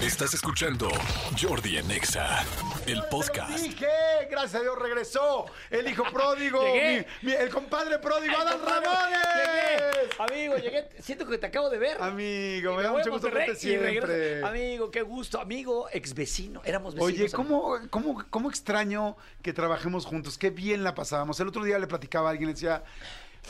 Estás 0.00 0.34
escuchando 0.34 0.88
Jordi 1.40 1.78
en 1.78 1.90
Exa, 1.90 2.44
el 2.86 3.02
podcast. 3.10 3.58
Dije, 3.58 3.86
gracias 4.30 4.56
a 4.56 4.60
Dios 4.60 4.78
regresó 4.78 5.46
el 5.70 5.88
hijo 5.88 6.04
pródigo, 6.12 6.62
mi- 6.62 7.04
mi- 7.22 7.32
el 7.32 7.48
compadre 7.48 7.98
pródigo, 7.98 8.36
Adal 8.36 8.60
Ramones. 8.60 9.18
Llegué, 9.34 10.08
amigo, 10.18 10.56
llegué. 10.56 10.88
Siento 11.00 11.26
que 11.26 11.38
te 11.38 11.46
acabo 11.46 11.70
de 11.70 11.78
ver. 11.78 12.00
Amigo, 12.00 12.76
me 12.76 12.82
da 12.82 12.90
voy 12.90 13.00
a 13.00 13.04
mucho 13.04 13.10
gusto 13.10 13.28
Monterrey 13.28 13.48
verte 13.48 13.68
y 13.68 13.76
regreso. 13.78 14.06
siempre. 14.06 14.44
Amigo, 14.46 14.90
qué 14.90 15.02
gusto. 15.02 15.40
Amigo, 15.40 15.88
ex 15.92 16.14
vecino. 16.14 16.60
Éramos 16.64 16.94
vecinos. 16.94 17.12
Oye, 17.12 17.22
amigo. 17.24 17.36
¿cómo, 17.36 17.78
cómo, 17.90 18.24
¿cómo 18.30 18.50
extraño 18.50 19.16
que 19.42 19.52
trabajemos 19.54 20.04
juntos? 20.04 20.36
Qué 20.38 20.50
bien 20.50 20.84
la 20.84 20.94
pasábamos. 20.94 21.40
El 21.40 21.48
otro 21.48 21.64
día 21.64 21.78
le 21.78 21.86
platicaba 21.86 22.28
a 22.28 22.32
alguien, 22.32 22.48
le 22.48 22.54
decía, 22.54 22.84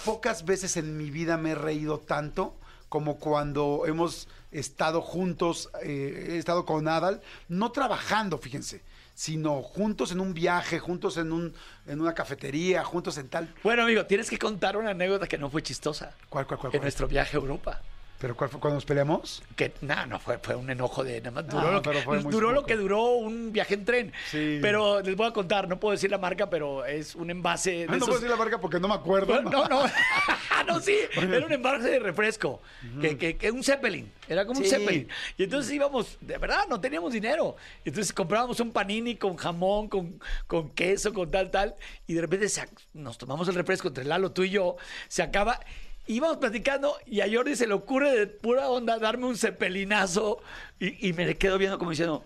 pocas 0.04 0.44
veces 0.44 0.76
en 0.76 0.96
mi 0.96 1.10
vida 1.10 1.36
me 1.36 1.50
he 1.50 1.54
reído 1.56 1.98
tanto 1.98 2.54
como 2.88 3.18
cuando 3.18 3.84
hemos 3.86 4.28
estado 4.52 5.02
juntos, 5.02 5.70
eh, 5.82 6.28
he 6.30 6.38
estado 6.38 6.64
con 6.64 6.86
Adal, 6.88 7.20
no 7.48 7.72
trabajando, 7.72 8.38
fíjense, 8.38 8.82
sino 9.14 9.62
juntos 9.62 10.12
en 10.12 10.20
un 10.20 10.34
viaje, 10.34 10.78
juntos 10.78 11.16
en, 11.16 11.32
un, 11.32 11.54
en 11.86 12.00
una 12.00 12.14
cafetería, 12.14 12.84
juntos 12.84 13.18
en 13.18 13.28
tal... 13.28 13.52
Bueno, 13.62 13.82
amigo, 13.82 14.06
tienes 14.06 14.30
que 14.30 14.38
contar 14.38 14.76
una 14.76 14.90
anécdota 14.90 15.26
que 15.26 15.38
no 15.38 15.50
fue 15.50 15.62
chistosa. 15.62 16.14
¿Cuál, 16.28 16.46
cuál, 16.46 16.60
cuál? 16.60 16.68
En 16.68 16.78
cuál? 16.78 16.82
nuestro 16.82 17.08
viaje 17.08 17.36
a 17.36 17.40
Europa. 17.40 17.80
¿Pero 18.18 18.34
cuál 18.34 18.48
fue 18.48 18.58
cuando 18.60 18.76
nos 18.76 18.86
peleamos? 18.86 19.42
Que 19.56 19.72
nada, 19.82 20.06
no 20.06 20.18
fue, 20.18 20.38
fue 20.38 20.54
un 20.54 20.70
enojo 20.70 21.04
de 21.04 21.20
nada 21.20 21.42
más. 21.42 21.46
Duró, 21.48 21.68
Ah, 21.68 21.82
lo, 21.92 22.22
muy 22.22 22.32
duró 22.32 22.52
lo 22.52 22.64
que 22.64 22.74
duró 22.76 23.10
un 23.16 23.52
viaje 23.52 23.74
en 23.74 23.84
tren. 23.84 24.12
Sí. 24.30 24.58
Pero 24.62 25.02
les 25.02 25.14
voy 25.16 25.26
a 25.26 25.32
contar, 25.32 25.68
no 25.68 25.78
puedo 25.78 25.92
decir 25.92 26.10
la 26.10 26.16
marca, 26.16 26.48
pero 26.48 26.86
es 26.86 27.14
un 27.14 27.30
envase 27.30 27.70
de 27.72 27.82
Ah, 27.84 27.86
no 27.88 27.96
esos- 27.96 28.08
puedo 28.08 28.20
decir 28.20 28.30
la 28.30 28.36
marca 28.36 28.58
porque 28.58 28.80
no 28.80 28.88
me 28.88 28.94
acuerdo. 28.94 29.42
No, 29.42 29.68
no, 29.68 29.82
no, 30.66 30.80
sí, 30.80 30.96
era 31.14 31.44
un 31.44 31.52
envase 31.52 31.90
de 31.90 31.98
refresco, 31.98 32.62
que, 33.02 33.18
que, 33.18 33.36
que 33.36 33.50
un 33.50 33.62
Zeppelin, 33.62 34.10
era 34.28 34.46
como 34.46 34.60
un 34.60 34.64
Sí. 34.64 34.70
Zeppelin. 34.70 35.08
Y 35.36 35.44
entonces 35.44 35.70
íbamos, 35.72 36.16
de 36.22 36.38
verdad, 36.38 36.60
no 36.70 36.80
teníamos 36.80 37.12
dinero. 37.12 37.56
Entonces 37.84 38.14
comprábamos 38.14 38.58
un 38.60 38.72
panini 38.72 39.16
con 39.16 39.36
jamón, 39.36 39.88
con, 39.88 40.18
con 40.46 40.70
queso, 40.70 41.12
con 41.12 41.30
tal, 41.30 41.50
tal, 41.50 41.74
y 42.06 42.14
de 42.14 42.22
repente 42.22 42.46
nos 42.94 43.18
tomamos 43.18 43.46
el 43.48 43.54
refresco 43.56 43.88
entre 43.88 44.04
Lalo, 44.04 44.32
tú 44.32 44.42
y 44.42 44.50
yo, 44.50 44.76
se 45.08 45.22
acaba. 45.22 45.60
Íbamos 46.06 46.36
platicando 46.36 46.96
y 47.06 47.20
a 47.20 47.28
Jordi 47.30 47.56
se 47.56 47.66
le 47.66 47.74
ocurre 47.74 48.16
de 48.16 48.26
pura 48.26 48.68
onda 48.68 48.98
darme 48.98 49.26
un 49.26 49.36
cepelinazo 49.36 50.40
y, 50.78 51.12
me 51.12 51.36
quedo 51.36 51.58
viendo 51.58 51.78
como 51.78 51.90
diciendo, 51.90 52.24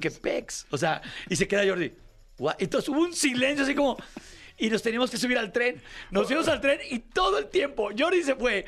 qué 0.00 0.10
pex. 0.10 0.66
O 0.70 0.78
sea, 0.78 1.00
y 1.28 1.36
se 1.36 1.46
queda 1.46 1.66
Jordi. 1.66 1.92
"What?". 2.38 2.56
Entonces 2.58 2.88
hubo 2.88 3.00
un 3.00 3.14
silencio 3.14 3.64
así 3.64 3.74
como. 3.74 3.96
Y 4.56 4.70
nos 4.70 4.82
teníamos 4.82 5.10
que 5.10 5.16
subir 5.16 5.36
al 5.36 5.50
tren. 5.50 5.82
Nos 6.10 6.26
subimos 6.26 6.46
al 6.46 6.60
tren 6.60 6.78
y 6.88 7.00
todo 7.00 7.38
el 7.38 7.48
tiempo 7.48 7.90
Jordi 7.96 8.22
se 8.22 8.36
fue 8.36 8.64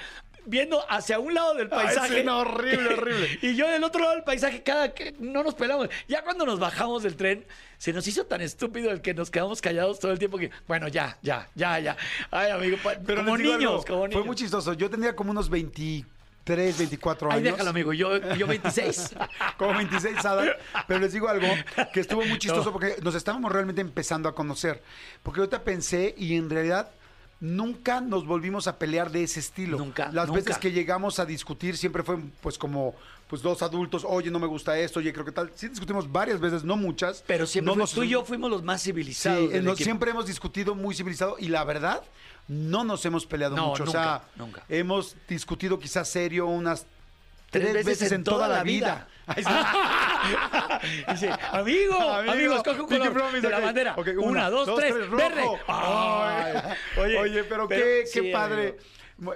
viendo 0.47 0.83
hacia 0.89 1.19
un 1.19 1.35
lado 1.35 1.55
del 1.55 1.69
paisaje. 1.69 2.15
escena 2.15 2.37
horrible, 2.39 2.95
horrible. 2.95 3.39
Y 3.43 3.55
yo 3.57 3.69
del 3.69 3.85
otro 3.85 4.01
lado 4.03 4.15
del 4.15 4.25
paisaje, 4.25 4.63
cada 4.63 4.95
que 4.95 5.15
no 5.19 5.43
nos 5.43 5.55
pelamos. 5.55 5.89
Ya 6.09 6.23
cuando 6.23 6.47
nos 6.47 6.59
bajamos 6.59 7.03
del 7.03 7.17
tren, 7.17 7.45
se 7.79 7.93
nos 7.93 8.07
hizo 8.07 8.25
tan 8.27 8.41
estúpido 8.41 8.91
el 8.91 9.01
que 9.03 9.13
nos 9.15 9.31
quedamos 9.31 9.61
callados 9.61 9.99
todo 9.99 10.13
el 10.13 10.19
tiempo 10.19 10.39
que, 10.39 10.51
bueno, 10.67 10.89
ya, 10.89 11.19
ya, 11.23 11.49
ya, 11.55 11.79
ya. 11.79 11.97
Ay, 12.31 12.51
amigo, 12.51 12.79
Pero 13.07 13.23
como 13.25 13.37
niños, 13.37 13.61
algo, 13.63 13.85
como 13.85 14.09
niños. 14.09 14.21
Fue 14.21 14.25
muy 14.27 14.37
chistoso. 14.37 14.73
Yo 14.73 14.89
tenía 14.89 15.15
como 15.15 15.31
unos 15.33 15.51
23, 15.51 16.79
24 16.79 17.31
Ay, 17.31 17.39
años. 17.39 17.53
déjalo, 17.53 17.71
amigo. 17.71 17.93
Yo, 17.93 18.17
yo 18.35 18.47
26. 18.49 19.15
Como 19.59 19.75
26 19.75 20.25
Adal. 20.25 20.57
Pero 20.87 21.01
les 21.01 21.13
digo 21.13 21.29
algo 21.29 21.47
que 21.93 22.01
estuvo 22.01 22.23
muy 22.25 22.39
chistoso 22.39 22.67
No. 22.67 22.73
porque 22.73 22.97
nos 23.03 23.15
estábamos 23.15 23.53
realmente 23.53 23.81
empezando 23.81 24.29
a 24.29 24.35
conocer. 24.35 24.83
Porque 25.23 25.41
ahorita 25.41 25.63
pensé 25.65 26.15
y 26.17 26.37
en 26.37 26.49
realidad 26.49 26.91
nunca 27.41 28.01
nos 28.01 28.27
volvimos 28.27 28.67
a 28.67 28.79
pelear 28.79 29.11
de 29.11 29.23
ese 29.23 29.41
estilo. 29.41 29.79
Nunca, 29.79 30.11
Las 30.13 30.29
nunca. 30.29 30.41
veces 30.41 30.59
que 30.59 30.73
llegamos 30.73 31.19
a 31.19 31.27
discutir 31.27 31.77
siempre 31.77 32.03
fue 32.03 32.19
pues 32.41 32.57
como 32.59 32.95
pues 33.29 33.43
dos 33.43 33.61
adultos, 33.63 34.05
oye, 34.09 34.31
no 34.31 34.39
me 34.39 34.47
gusta 34.47 34.79
esto, 34.79 35.01
oye, 35.01 35.13
creo 35.13 35.25
que 35.25 35.33
tal. 35.33 35.51
Sí 35.55 35.67
discutimos 35.69 36.11
varias 36.11 36.39
veces, 36.41 36.63
no 36.63 36.77
muchas. 36.77 37.25
Pero 37.27 37.45
siempre 37.45 37.75
no 37.75 37.79
nos- 37.81 37.91
tú 37.93 38.05
y 38.05 38.09
yo 38.11 38.25
fuimos 38.25 38.49
los 38.51 38.63
más 38.63 38.81
Sí, 38.81 38.91
civilizados. 38.91 39.41
nos- 39.51 39.53
equipo. 39.55 39.77
siempre 39.77 40.11
hemos 40.13 40.27
discutido 40.27 40.75
muy 40.77 40.95
civilizado 40.95 41.37
y 41.39 41.49
la 41.49 41.65
verdad, 41.65 42.03
no 42.49 42.85
nos 42.85 43.05
hemos 43.05 43.27
peleado 43.27 43.57
No, 43.57 43.69
mucho. 43.71 43.83
o 43.83 43.87
sea, 43.89 44.23
nunca. 44.37 44.63
hemos 44.69 45.17
discutido 45.29 45.79
quizás 45.81 46.09
serio 46.09 46.47
unas 46.47 46.87
tres, 47.61 47.85
veces, 47.85 48.13
en 48.13 48.25
toda, 48.25 48.49
la 48.49 48.63
vida. 48.63 49.09
Sí. 49.35 49.43
Dice, 51.13 51.31
amigo, 51.51 51.95
Amigo, 51.99 52.33
amigo, 52.33 52.57
escoge 52.57 52.81
un 52.81 52.89
color 52.89 53.13
Promise, 53.13 53.41
de 53.41 53.49
la 53.51 53.61
bandera. 53.61 53.97
Una, 54.19 54.51
dos, 54.51 54.75
tres, 54.77 54.95
verde. 55.11 55.43
Ay, 55.67 56.55
Oye, 57.19 57.45
pero, 57.45 57.69
qué, 57.69 58.05
qué 58.13 58.21
sí, 58.21 58.31
padre. 58.33 58.77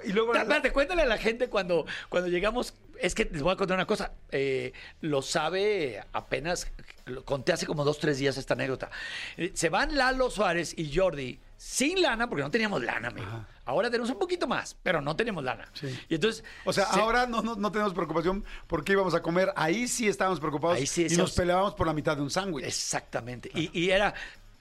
Y 0.03 0.13
luego 0.13 0.33
Espérate, 0.35 0.71
cuéntale 0.71 1.01
a 1.01 1.07
la 1.07 1.17
gente 1.17 1.49
cuando, 1.49 1.85
cuando 2.09 2.29
llegamos. 2.29 2.75
Es 2.99 3.15
que 3.15 3.25
les 3.25 3.41
voy 3.41 3.51
a 3.51 3.55
contar 3.55 3.75
una 3.77 3.87
cosa. 3.87 4.13
eh, 4.31 4.73
lo 5.01 5.21
sabe 5.23 6.03
apenas. 6.13 6.71
Lo 7.05 7.25
conté 7.25 7.51
hace 7.51 7.65
como 7.65 7.83
dos, 7.83 7.97
tres 7.99 8.19
días 8.19 8.37
esta 8.37 8.53
anécdota. 8.53 8.91
Eh, 9.37 9.51
se 9.55 9.69
van 9.69 9.97
Lalo 9.97 10.29
Suárez 10.29 10.77
y 10.77 10.95
Jordi 10.95 11.39
sin 11.63 12.01
lana, 12.01 12.27
porque 12.27 12.41
no 12.41 12.49
teníamos 12.49 12.83
lana, 12.83 13.09
amigo. 13.09 13.45
Ahora 13.65 13.91
tenemos 13.91 14.09
un 14.09 14.17
poquito 14.17 14.47
más, 14.47 14.75
pero 14.81 14.99
no 14.99 15.15
tenemos 15.15 15.43
lana. 15.43 15.69
Sí. 15.73 15.95
Y 16.09 16.15
entonces. 16.15 16.43
O 16.65 16.73
sea, 16.73 16.87
se- 16.87 16.99
ahora 16.99 17.27
no, 17.27 17.43
no, 17.43 17.55
no 17.55 17.71
tenemos 17.71 17.93
preocupación 17.93 18.43
porque 18.65 18.93
íbamos 18.93 19.13
a 19.13 19.21
comer. 19.21 19.53
Ahí 19.55 19.87
sí 19.87 20.07
estábamos 20.07 20.39
preocupados 20.39 20.77
Ahí 20.77 20.87
sí 20.87 21.05
y 21.07 21.15
nos 21.15 21.33
peleábamos 21.33 21.75
por 21.75 21.85
la 21.85 21.93
mitad 21.93 22.15
de 22.17 22.23
un 22.23 22.31
sándwich. 22.31 22.65
Exactamente. 22.65 23.51
Y, 23.53 23.69
y 23.79 23.91
era, 23.91 24.15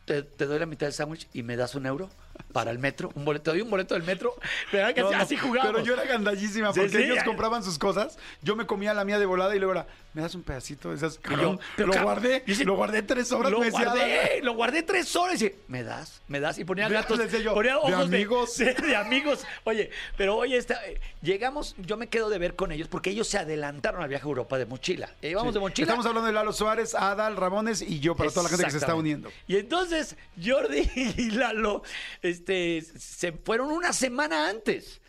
te, 0.04 0.22
te 0.22 0.44
doy 0.44 0.58
la 0.58 0.66
mitad 0.66 0.86
del 0.86 0.92
sándwich 0.92 1.26
y 1.32 1.42
me 1.42 1.56
das 1.56 1.74
un 1.74 1.86
euro 1.86 2.10
para 2.52 2.70
el 2.70 2.78
metro. 2.78 3.10
Un 3.14 3.24
boleto, 3.24 3.44
te 3.44 3.50
doy 3.50 3.60
un 3.62 3.70
boleto 3.70 3.94
del 3.94 4.02
metro. 4.04 4.34
¿Verdad 4.72 4.94
que 4.94 5.00
No, 5.02 5.08
así, 5.10 5.36
jugábamos? 5.36 5.72
Pero 5.82 5.84
yo 5.86 5.94
era 5.94 6.04
gandallísima 6.04 6.72
porque 6.72 6.88
sí, 6.88 6.96
ellos 7.02 7.18
compraban 7.24 7.62
sus 7.62 7.78
cosas, 7.78 8.18
yo 8.42 8.56
me 8.56 8.66
comía 8.66 8.94
la 8.94 9.04
mía 9.04 9.18
de 9.18 9.26
volada 9.26 9.54
y 9.54 9.58
luego 9.58 9.72
era, 9.72 9.86
¿me 10.14 10.22
das 10.22 10.34
un 10.34 10.42
pedacito 10.42 10.90
de 10.90 10.96
esas? 10.96 11.20
Yo, 11.22 11.58
pero 11.76 11.92
lo 11.92 12.02
guardé, 12.02 12.42
dice, 12.46 12.64
lo 12.64 12.76
guardé 12.76 13.02
tres 13.02 13.32
horas, 13.32 13.52
Lo 13.52 13.60
me 13.60 13.66
decía, 13.66 13.84
guardé, 13.84 14.40
lo 14.42 14.54
guardé 14.54 14.82
tres 14.82 15.14
horas 15.16 15.40
y 15.40 15.44
dice, 15.44 15.58
me 15.68 15.82
das, 15.82 16.20
me 16.28 16.40
das. 16.40 16.58
Y 16.58 16.64
ponía 16.64 16.88
gatos, 16.88 17.18
yo, 17.42 17.54
ponía 17.54 17.72
"De 17.72 17.78
ojos 17.78 18.10
de 18.10 18.16
amigos". 18.16 18.52
sí, 18.54 18.64
De, 18.86 18.96
amigos. 18.96 19.44
Oye, 19.64 19.90
pero 20.16 20.36
oye, 20.36 20.56
esta, 20.56 20.74
eh, 20.86 21.00
llegamos, 21.22 21.74
yo 21.78 21.96
me 21.96 22.08
quedo 22.08 22.28
de 22.30 22.38
ver 22.38 22.56
con 22.56 22.72
ellos 22.72 22.88
porque 22.88 23.10
ellos 23.10 23.28
se 23.28 23.38
adelantaron 23.38 24.02
al 24.02 24.08
viaje 24.08 24.24
a 24.24 24.28
Europa 24.28 24.58
de 24.58 24.66
mochila. 24.66 25.10
Y 25.22 25.28
íbamos 25.28 25.50
Sí. 25.52 25.54
de 25.54 25.60
mochila. 25.60 25.84
Estamos 25.86 26.06
hablando 26.06 26.26
de 26.26 26.32
Lalo 26.32 26.52
Suárez, 26.52 26.94
Adal, 26.94 27.36
Ramones 27.36 27.82
y 27.82 28.00
yo, 28.00 28.14
para 28.16 28.30
toda 28.30 28.44
la 28.44 28.48
gente 28.50 28.64
que 28.64 28.70
se 28.70 28.78
está 28.78 28.94
uniendo. 28.94 29.30
Y 29.46 29.56
entonces 29.56 30.16
Jordi 30.42 30.90
y 31.16 31.30
Lalo 31.30 31.82
este, 32.30 32.82
se 32.82 33.32
fueron 33.32 33.70
una 33.70 33.92
semana 33.92 34.48
antes. 34.48 35.00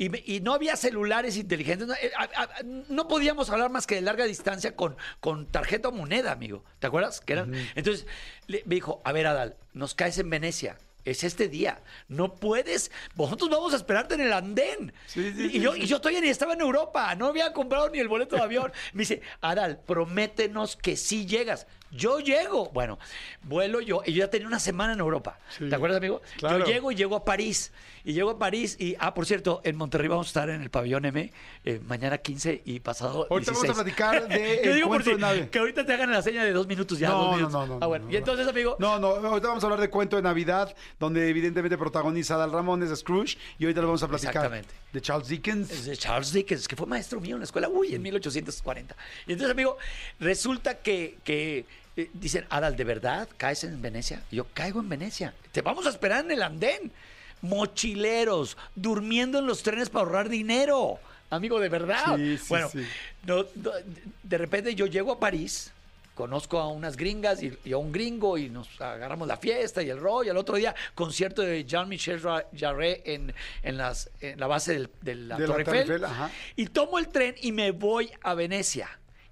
Y, 0.00 0.36
y 0.36 0.40
no 0.40 0.54
había 0.54 0.76
celulares 0.76 1.36
inteligentes. 1.36 1.88
No, 1.88 1.94
eh, 1.94 2.12
a- 2.16 2.42
a- 2.42 2.62
no 2.62 3.08
podíamos 3.08 3.50
hablar 3.50 3.68
más 3.70 3.84
que 3.86 3.96
de 3.96 4.00
larga 4.02 4.24
distancia 4.26 4.76
con, 4.76 4.96
con 5.18 5.46
tarjeta 5.50 5.88
o 5.88 5.92
moneda, 5.92 6.30
amigo. 6.30 6.64
¿Te 6.78 6.86
acuerdas? 6.86 7.20
Que 7.20 7.32
eran, 7.32 7.52
Entonces 7.74 8.06
le- 8.46 8.62
me 8.64 8.76
dijo, 8.76 9.02
a 9.04 9.10
ver, 9.12 9.26
Adal, 9.26 9.56
nos 9.72 9.94
caes 9.96 10.16
en 10.18 10.30
Venecia. 10.30 10.78
Es 11.04 11.24
este 11.24 11.48
día. 11.48 11.80
No 12.06 12.34
puedes. 12.34 12.90
Vosotros 13.14 13.48
vamos 13.50 13.72
a 13.72 13.76
esperarte 13.76 14.14
en 14.14 14.20
el 14.20 14.32
andén. 14.32 14.92
Sí, 15.06 15.32
sí, 15.32 15.46
y, 15.46 15.50
sí, 15.52 15.60
yo, 15.60 15.74
y 15.74 15.86
yo 15.86 15.96
estoy 15.96 16.16
en, 16.16 16.24
estaba 16.24 16.52
en 16.52 16.60
Europa. 16.60 17.14
No 17.14 17.26
había 17.26 17.52
comprado 17.52 17.88
ni 17.88 17.98
el 17.98 18.08
boleto 18.08 18.36
de 18.36 18.42
avión. 18.42 18.70
Me 18.92 19.00
dice, 19.02 19.22
Adal, 19.40 19.80
prométenos 19.84 20.76
que 20.76 20.96
sí 20.96 21.24
llegas. 21.26 21.66
Yo 21.90 22.20
llego. 22.20 22.70
Bueno, 22.70 22.98
vuelo 23.42 23.80
yo. 23.80 24.02
Y 24.04 24.12
yo 24.12 24.18
ya 24.24 24.30
tenía 24.30 24.46
una 24.46 24.58
semana 24.60 24.92
en 24.92 25.00
Europa. 25.00 25.38
Sí. 25.56 25.68
¿Te 25.68 25.74
acuerdas, 25.74 25.98
amigo? 25.98 26.20
Claro. 26.36 26.58
Yo 26.60 26.66
llego 26.66 26.92
y 26.92 26.94
llego 26.94 27.16
a 27.16 27.24
París. 27.24 27.72
Y 28.04 28.12
llego 28.12 28.30
a 28.30 28.38
París. 28.38 28.76
Y, 28.78 28.94
ah, 29.00 29.12
por 29.14 29.26
cierto, 29.26 29.60
en 29.64 29.76
Monterrey 29.76 30.08
vamos 30.08 30.26
a 30.26 30.30
estar 30.30 30.50
en 30.50 30.62
el 30.62 30.70
pabellón 30.70 31.04
M 31.04 31.32
eh, 31.64 31.80
mañana 31.86 32.18
15 32.18 32.62
y 32.64 32.80
pasado. 32.80 33.26
Ahorita 33.30 33.52
16. 33.52 33.56
vamos 33.62 33.70
a 33.70 33.82
platicar 33.84 34.28
de 34.28 34.60
Yo 34.64 34.74
digo 34.74 34.88
por 34.88 35.02
si- 35.02 35.16
que 35.50 35.58
ahorita 35.58 35.84
te 35.84 35.92
hagan 35.94 36.10
la 36.10 36.22
seña 36.22 36.44
de 36.44 36.52
dos 36.52 36.66
minutos 36.66 36.98
ya. 36.98 37.08
No, 37.08 37.14
dos 37.18 37.26
no, 37.30 37.36
minutos. 37.36 37.52
no, 37.52 37.66
no, 37.66 37.78
Ah, 37.82 37.86
bueno. 37.86 38.04
no, 38.06 38.10
y 38.10 38.14
no. 38.14 38.18
entonces, 38.18 38.46
amigo. 38.46 38.76
No, 38.78 38.98
no, 38.98 39.08
ahorita 39.08 39.48
vamos 39.48 39.62
a 39.64 39.66
hablar 39.66 39.80
de 39.80 39.90
Cuento 39.90 40.16
de 40.16 40.22
Navidad, 40.22 40.74
donde 41.00 41.28
evidentemente 41.28 41.76
protagoniza 41.76 42.34
Adal 42.34 42.52
Ramones, 42.52 42.96
Scrooge, 42.98 43.36
y 43.58 43.64
ahorita 43.64 43.80
lo 43.80 43.88
vamos 43.88 44.02
a 44.02 44.08
platicar 44.08 44.34
Exactamente. 44.36 44.74
de 44.92 45.00
Charles 45.00 45.28
Dickens. 45.28 45.70
Es 45.70 45.84
de 45.86 45.96
Charles 45.96 46.32
Dickens, 46.32 46.68
que 46.68 46.76
fue 46.76 46.86
maestro 46.86 47.20
mío 47.20 47.34
en 47.36 47.40
la 47.40 47.44
escuela, 47.44 47.68
uy, 47.68 47.94
en 47.94 48.02
1840. 48.02 48.96
Y 49.26 49.32
entonces, 49.32 49.52
amigo, 49.52 49.76
resulta 50.20 50.74
que, 50.78 51.18
que, 51.24 51.66
eh, 51.98 52.10
dicen, 52.14 52.46
Adal, 52.50 52.76
¿de 52.76 52.84
verdad 52.84 53.28
caes 53.36 53.64
en 53.64 53.82
Venecia? 53.82 54.22
Y 54.30 54.36
yo 54.36 54.46
caigo 54.54 54.80
en 54.80 54.88
Venecia. 54.88 55.34
Te 55.52 55.60
vamos 55.62 55.84
a 55.86 55.90
esperar 55.90 56.24
en 56.24 56.30
el 56.30 56.42
andén. 56.42 56.92
Mochileros, 57.42 58.56
durmiendo 58.74 59.38
en 59.38 59.46
los 59.46 59.62
trenes 59.62 59.90
para 59.90 60.04
ahorrar 60.06 60.28
dinero. 60.28 60.98
Amigo, 61.30 61.60
de 61.60 61.68
verdad. 61.68 62.16
Sí, 62.16 62.38
sí, 62.38 62.44
bueno, 62.48 62.68
sí. 62.70 62.86
no- 63.26 63.44
no, 63.56 63.70
de 64.22 64.38
repente 64.38 64.74
yo 64.74 64.86
llego 64.86 65.12
a 65.12 65.20
París, 65.20 65.70
conozco 66.14 66.58
a 66.58 66.68
unas 66.68 66.96
gringas 66.96 67.42
y, 67.42 67.52
y 67.64 67.72
a 67.72 67.76
un 67.76 67.92
gringo 67.92 68.38
y 68.38 68.48
nos 68.48 68.80
agarramos 68.80 69.28
la 69.28 69.36
fiesta 69.36 69.82
y 69.82 69.90
el 69.90 69.98
rollo. 70.00 70.30
Al 70.32 70.36
otro 70.38 70.56
día, 70.56 70.74
concierto 70.94 71.42
de 71.42 71.64
Jean-Michel 71.64 72.20
Jarre 72.58 73.02
en, 73.04 73.32
en, 73.62 73.76
las, 73.76 74.10
en 74.20 74.40
la 74.40 74.46
base 74.46 74.72
del- 74.72 74.90
de 75.02 75.14
la 75.16 75.36
De 75.36 75.46
Torre 75.46 75.64
Eiffel. 75.80 76.02
Y 76.56 76.66
tomo 76.66 76.98
el 76.98 77.08
tren 77.08 77.34
y 77.42 77.52
me 77.52 77.70
voy 77.72 78.10
a 78.22 78.34
Venecia. 78.34 78.88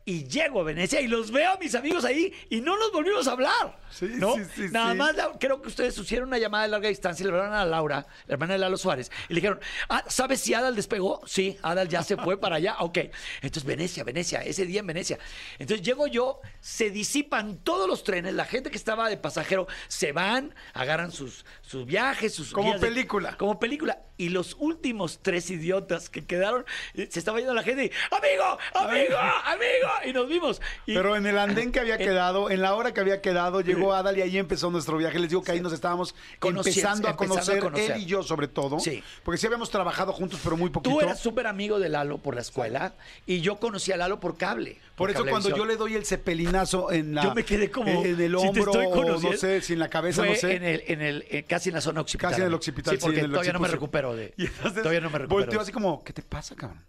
Y 0.09 0.29
llego 0.29 0.61
a 0.61 0.63
Venecia 0.63 1.01
y 1.01 1.09
los 1.09 1.33
veo 1.33 1.51
a 1.51 1.57
mis 1.59 1.75
amigos 1.75 2.05
ahí 2.05 2.33
y 2.49 2.61
no 2.61 2.79
nos 2.79 2.93
volvimos 2.93 3.27
a 3.27 3.33
hablar. 3.33 3.77
Sí, 3.91 4.07
¿no? 4.15 4.37
sí, 4.37 4.43
sí, 4.55 4.63
Nada 4.71 4.93
sí. 4.93 4.99
más 4.99 5.17
la- 5.17 5.33
creo 5.37 5.61
que 5.61 5.67
ustedes 5.67 5.99
hicieron 5.99 6.29
una 6.29 6.39
llamada 6.39 6.63
de 6.63 6.69
larga 6.71 6.89
distancia 6.89 7.25
y 7.25 7.27
le 7.27 7.33
hablaron 7.33 7.53
a 7.55 7.65
Laura, 7.65 8.07
la 8.29 8.33
hermana 8.35 8.53
de 8.53 8.61
Lalo 8.61 8.77
Suárez, 8.77 9.11
y 9.29 9.35
le 9.35 9.41
dijeron, 9.41 9.59
ah, 9.89 10.05
¿sabes 10.07 10.41
si 10.41 10.55
Adal 10.55 10.77
despegó? 10.77 11.23
Sí, 11.27 11.59
Adal 11.61 11.89
ya 11.89 12.05
se 12.05 12.17
fue 12.17 12.39
para 12.41 12.57
allá. 12.57 12.77
Ok. 12.87 12.99
Entonces, 13.43 13.65
Venecia, 13.65 14.05
Venecia, 14.05 14.43
ese 14.43 14.65
día 14.65 14.79
en 14.79 14.87
Venecia. 14.87 15.19
Entonces 15.59 15.85
llego 15.85 16.07
yo, 16.07 16.41
se 16.61 16.91
disipan 16.91 17.59
todos 17.65 17.89
los 17.89 18.05
trenes, 18.05 18.33
la 18.35 18.45
gente 18.45 18.71
que 18.71 18.77
estaba 18.77 19.09
de 19.09 19.17
pasajero 19.17 19.67
se 19.89 20.13
van, 20.13 20.55
agarran 20.73 21.11
sus, 21.11 21.45
sus 21.63 21.85
viajes, 21.85 22.33
sus 22.33 22.53
Como 22.53 22.75
de- 22.75 22.79
película. 22.79 23.37
como 23.37 23.59
película. 23.59 23.99
Y 24.19 24.31
los 24.31 24.57
últimos 24.59 25.19
tres 25.23 25.51
idiotas 25.51 26.09
que 26.09 26.25
quedaron, 26.25 26.65
eh, 26.95 27.09
se 27.11 27.19
estaba 27.19 27.39
yendo 27.39 27.53
la 27.55 27.63
gente 27.63 27.85
y, 27.87 27.91
amigo, 28.15 28.59
amigo, 28.75 29.17
amigo. 29.45 29.89
Y 30.07 30.13
nos 30.13 30.29
vimos. 30.29 30.63
Y- 30.87 30.95
Pero 30.95 31.17
en 31.17 31.27
el 31.27 31.39
andén 31.39 31.71
que 31.71 31.81
había 31.81 31.99
quedado, 31.99 32.51
en 32.51 32.63
la 32.63 32.75
hora 32.75 32.95
que 32.95 33.01
había 33.01 33.21
quedado, 33.21 33.61
llegó 33.61 33.93
Adal 33.93 34.17
y 34.19 34.23
ahí 34.23 34.39
empezó 34.39 34.71
nuestro 34.71 34.97
viaje. 34.97 35.19
Les 35.19 35.29
digo 35.31 35.43
que 35.43 35.53
ahí 35.53 35.61
nos 35.61 35.73
estábamos 35.73 36.15
empezando 36.43 36.59
a, 36.61 36.63
empezando 36.63 37.09
a 37.09 37.17
conocer, 37.17 37.61
conocer. 37.61 37.91
él 37.93 38.03
y 38.03 38.07
yo 38.07 38.23
sobre 38.23 38.49
todo. 38.49 38.81
Sí. 38.81 39.03
Porque 39.23 39.39
sí 39.39 39.47
habíamos 39.47 39.71
trabajado 39.71 40.13
juntos, 40.13 40.41
pero 40.43 40.57
muy 40.57 40.71
poquito. 40.71 40.95
Tú 40.97 41.01
eras 41.03 41.21
súper 41.21 41.47
amigo 41.47 41.79
de 41.79 41.89
Lalo 41.89 42.19
por 42.19 42.35
la 42.35 42.41
escuela 42.41 42.95
y 43.27 43.41
yo 43.41 43.57
conocí 43.57 43.93
a 43.93 43.97
Lalo 43.97 44.19
por 44.21 44.37
cable. 44.37 44.79
Por 44.97 45.11
eso 45.11 45.27
cuando 45.27 45.55
yo 45.55 45.67
le 45.67 45.77
doy 45.77 45.95
el 45.95 46.07
cepelinazo 46.07 46.91
en 46.91 47.15
la 47.15 47.23
Yo 47.23 47.35
me 47.35 47.45
quedé 47.45 47.71
como. 47.71 48.03
en 48.05 48.19
el 48.19 48.35
hombro 48.35 48.73
o 48.73 49.05
no 49.21 49.33
sé, 49.35 49.61
si 49.61 49.75
en 49.75 49.79
la 49.79 49.89
cabeza, 49.91 50.25
no 50.25 50.35
sé. 50.35 50.55
En 50.57 50.65
el, 50.65 50.83
en 50.87 51.03
el, 51.03 51.25
eh, 51.29 51.43
casi 51.43 51.69
en 51.69 51.75
la 51.75 51.81
zona 51.83 52.01
occipital. 52.01 52.31
Casi 52.31 52.41
en 52.41 52.47
el 52.49 52.55
occipital, 52.55 52.95
Sí, 52.95 53.01
porque 53.03 53.19
en 53.19 53.25
el 53.27 53.31
todavía 53.31 53.53
no 53.53 53.59
me 53.59 53.67
occipucio. 53.67 53.81
Recupero 54.07 54.17
de. 54.17 54.35
Y 54.39 54.47
entonces 54.47 54.83
todavía 54.83 55.01
no 55.01 55.11
me 55.11 55.19
recupero. 55.19 55.41
volteó 55.41 55.61
así 55.61 55.73
como, 55.73 56.03
¿qué 56.05 56.13
te 56.13 56.23
pasa, 56.23 56.55
cabrón? 56.55 56.83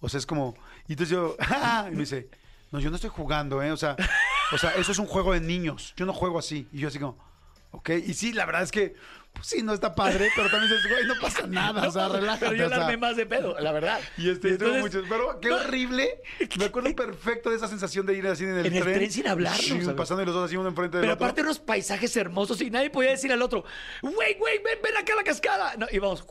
O 0.00 0.08
sea, 0.08 0.18
es 0.18 0.26
como, 0.26 0.54
y 0.86 0.92
entonces 0.92 1.10
yo, 1.10 1.36
¡ah! 1.40 1.86
y 1.88 1.92
me 1.92 2.00
dice, 2.00 2.28
no, 2.72 2.80
yo 2.80 2.90
no 2.90 2.96
estoy 2.96 3.10
jugando, 3.10 3.62
¿eh? 3.62 3.72
O 3.72 3.76
sea, 3.76 3.96
o 4.52 4.58
sea, 4.58 4.70
eso 4.74 4.92
es 4.92 4.98
un 4.98 5.06
juego 5.06 5.32
de 5.32 5.40
niños. 5.40 5.94
Yo 5.96 6.06
no 6.06 6.12
juego 6.12 6.38
así. 6.38 6.68
Y 6.72 6.78
yo 6.78 6.88
así 6.88 6.98
como, 6.98 7.16
ok. 7.70 7.90
Y 8.06 8.14
sí, 8.14 8.32
la 8.32 8.46
verdad 8.46 8.62
es 8.62 8.70
que, 8.70 8.94
pues 9.34 9.46
sí, 9.48 9.62
no 9.62 9.74
está 9.74 9.94
padre, 9.94 10.30
pero 10.34 10.48
también 10.50 10.72
dices, 10.72 10.88
güey, 10.90 11.04
no 11.06 11.14
pasa 11.20 11.46
nada, 11.46 11.86
o 11.88 11.90
sea, 11.90 12.08
relájate. 12.20 12.46
Pero 12.46 12.56
yo 12.56 12.66
o 12.66 12.68
la 12.70 12.76
sea. 12.76 12.84
armé 12.86 12.96
más 12.96 13.16
de 13.16 13.26
pedo, 13.26 13.58
la 13.60 13.72
verdad. 13.72 14.00
Y 14.16 14.30
este, 14.30 14.48
y 14.48 14.56
tengo 14.56 14.74
Entonces, 14.76 15.02
muchos- 15.02 15.06
pero 15.08 15.40
qué 15.40 15.48
no, 15.50 15.56
horrible. 15.56 16.20
Me 16.58 16.64
acuerdo 16.66 16.94
perfecto 16.96 17.50
de 17.50 17.56
esa 17.56 17.68
sensación 17.68 18.06
de 18.06 18.14
ir 18.14 18.26
así 18.26 18.44
en 18.44 18.50
el 18.58 18.66
En 18.66 18.74
el 18.74 18.82
tren. 18.82 18.94
tren 18.94 19.10
sin 19.12 19.24
¿sabes? 19.24 19.94
pasando 19.96 20.22
y 20.22 20.26
los 20.26 20.34
dos 20.34 20.46
así 20.46 20.56
uno 20.56 20.68
enfrente 20.68 20.96
del 20.96 21.02
Pero 21.04 21.14
otro. 21.14 21.24
aparte 21.26 21.42
unos 21.42 21.58
paisajes 21.58 22.16
hermosos 22.16 22.60
y 22.60 22.70
nadie 22.70 22.90
podía 22.90 23.10
decir 23.10 23.32
al 23.32 23.42
otro, 23.42 23.64
güey, 24.02 24.34
güey, 24.38 24.58
ven, 24.62 24.78
ven 24.82 24.96
acá 24.96 25.12
a 25.12 25.16
la 25.16 25.24
cascada. 25.24 25.74
No, 25.76 25.86
íbamos. 25.90 26.24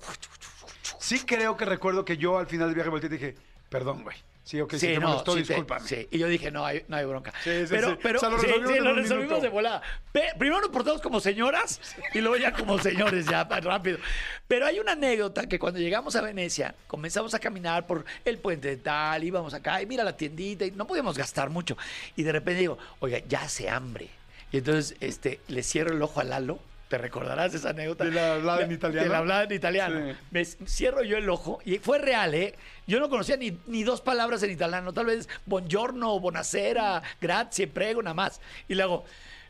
Sí 0.99 1.19
creo 1.19 1.57
que 1.57 1.65
recuerdo 1.65 2.05
que 2.05 2.17
yo 2.17 2.37
al 2.37 2.47
final 2.47 2.67
del 2.67 2.75
viaje 2.75 2.89
volteé 2.89 3.07
y 3.07 3.13
dije, 3.13 3.35
perdón, 3.69 4.03
güey. 4.03 4.15
Sí, 4.43 4.59
ok, 4.59 4.71
si 4.73 4.79
Sí, 4.79 4.87
te 4.87 4.99
no, 4.99 5.07
molestó, 5.07 5.31
sí, 5.31 5.43
te- 5.43 5.47
discúlpame. 5.53 5.87
sí. 5.87 6.07
Y 6.11 6.17
yo 6.17 6.27
dije, 6.27 6.51
no 6.51 6.65
hay, 6.65 6.83
no 6.89 6.97
hay 6.97 7.05
bronca. 7.05 7.31
Sí, 7.45 7.49
sí, 7.61 7.65
pero, 7.69 7.91
sí. 7.91 7.97
pero 8.03 8.17
O 8.17 8.19
sea, 8.19 8.29
lo 8.29 8.37
resolvimos 8.37 9.29
lo 9.31 9.39
de 9.39 9.47
volada. 9.49 9.81
Pe- 10.11 10.33
primero 10.37 10.59
nos 10.59 10.69
portamos 10.69 11.01
como 11.01 11.21
señoras 11.21 11.79
y 12.13 12.19
luego 12.19 12.35
ya 12.35 12.51
como 12.51 12.77
señores, 12.77 13.25
ya 13.25 13.47
pa- 13.47 13.61
rápido. 13.61 13.99
Pero 14.47 14.65
hay 14.65 14.79
una 14.79 14.91
anécdota 14.91 15.47
que 15.47 15.57
cuando 15.57 15.79
llegamos 15.79 16.17
a 16.17 16.21
Venecia, 16.21 16.75
comenzamos 16.87 17.33
a 17.33 17.39
caminar 17.39 17.87
por 17.87 18.03
el 18.25 18.37
puente 18.37 18.67
de 18.67 18.77
tal, 18.77 19.23
íbamos 19.23 19.53
acá 19.53 19.81
y 19.81 19.85
mira 19.85 20.03
la 20.03 20.17
tiendita 20.17 20.65
y 20.65 20.71
no 20.71 20.85
podíamos 20.87 21.17
gastar 21.17 21.49
mucho. 21.49 21.77
Y 22.17 22.23
de 22.23 22.33
repente 22.33 22.59
digo, 22.59 22.77
oiga, 22.99 23.19
ya 23.27 23.43
hace 23.43 23.69
hambre. 23.69 24.09
Y 24.51 24.57
entonces 24.57 24.97
este, 24.99 25.39
le 25.47 25.63
cierro 25.63 25.93
el 25.93 26.01
ojo 26.01 26.19
a 26.19 26.25
Lalo. 26.25 26.59
¿Te 26.89 26.97
recordarás 26.99 27.53
esa 27.55 27.69
anécdota? 27.69 28.03
De 28.05 28.11
la 28.11 28.35
hablada 28.35 28.61
en 28.63 28.71
italiano. 28.71 29.03
De 29.03 29.09
la 29.09 29.17
hablada 29.17 29.43
en 29.45 29.51
italiano. 29.51 30.11
Sí. 30.11 30.17
Me 30.31 30.45
cierro 30.45 31.01
yo 31.03 31.17
el 31.17 31.27
ojo 31.29 31.59
y 31.65 31.79
fue 31.79 31.97
real, 31.97 32.35
¿eh? 32.35 32.53
Yo 32.85 32.99
no 32.99 33.09
conocía 33.09 33.35
ni, 33.35 33.57
ni 33.65 33.83
dos 33.83 34.01
palabras 34.01 34.43
en 34.43 34.51
italiano, 34.51 34.93
tal 34.93 35.07
vez 35.07 35.27
buongiorno, 35.47 36.19
buonasera, 36.19 37.01
grazie, 37.19 37.67
prego, 37.67 38.03
nada 38.03 38.13
más. 38.13 38.41
Y 38.67 38.75
le 38.75 38.83
hago, 38.83 39.05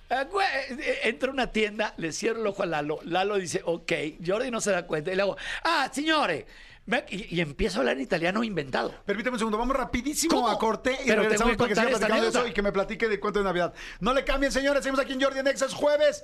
"Ah, 0.09 0.23
güey", 0.23 0.45
eh, 0.79 0.99
entro 1.03 1.31
a 1.31 1.33
una 1.33 1.47
tienda, 1.47 1.93
le 1.97 2.13
cierro 2.13 2.39
el 2.39 2.47
ojo 2.47 2.63
a 2.63 2.65
Lalo, 2.65 2.99
Lalo 3.03 3.35
dice, 3.37 3.61
ok, 3.65 3.91
Jordi 4.25 4.49
no 4.49 4.61
se 4.61 4.71
da 4.71 4.85
cuenta, 4.87 5.11
y 5.11 5.15
le 5.15 5.23
hago, 5.23 5.35
ah, 5.65 5.89
signore, 5.91 6.45
me- 6.85 7.03
y, 7.09 7.35
y 7.35 7.41
empiezo 7.41 7.77
a 7.77 7.79
hablar 7.79 7.97
en 7.97 8.03
italiano 8.03 8.41
inventado. 8.43 8.93
Permíteme 9.05 9.33
un 9.35 9.39
segundo, 9.39 9.57
vamos 9.57 9.75
rapidísimo 9.75 10.33
¿Cómo? 10.35 10.47
a 10.49 10.57
corte 10.57 10.91
y 11.03 11.07
Pero 11.07 11.23
regresamos 11.23 11.57
para 11.57 11.67
que 11.67 11.75
siga 11.75 11.87
platicando 11.89 12.23
de 12.23 12.29
eso 12.29 12.47
y 12.47 12.53
que 12.53 12.61
me 12.61 12.71
platique 12.71 13.09
de 13.09 13.19
cuento 13.19 13.39
de 13.39 13.45
Navidad. 13.45 13.73
No 13.99 14.13
le 14.13 14.23
cambien, 14.23 14.51
señores, 14.53 14.83
seguimos 14.83 15.03
aquí 15.03 15.11
en 15.13 15.21
Jordi 15.21 15.39
en 15.39 15.47
Exa, 15.47 15.65
es 15.65 15.73
jueves. 15.73 16.23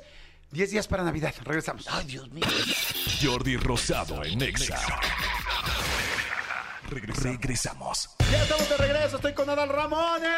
10 0.51 0.72
días 0.72 0.88
para 0.88 1.04
Navidad, 1.04 1.34
regresamos. 1.44 1.86
Ay, 1.90 2.06
Dios 2.06 2.31
mío. 2.31 2.46
Jordi 3.22 3.57
Rosado 3.57 4.24
en 4.24 4.42
Exa. 4.42 4.80
Regresamos. 6.89 8.09
Ya 8.31 8.41
estamos 8.41 8.68
de 8.68 8.77
regreso, 8.77 9.15
estoy 9.18 9.33
con 9.33 9.47
Adal 9.50 9.69
Ramones, 9.69 10.30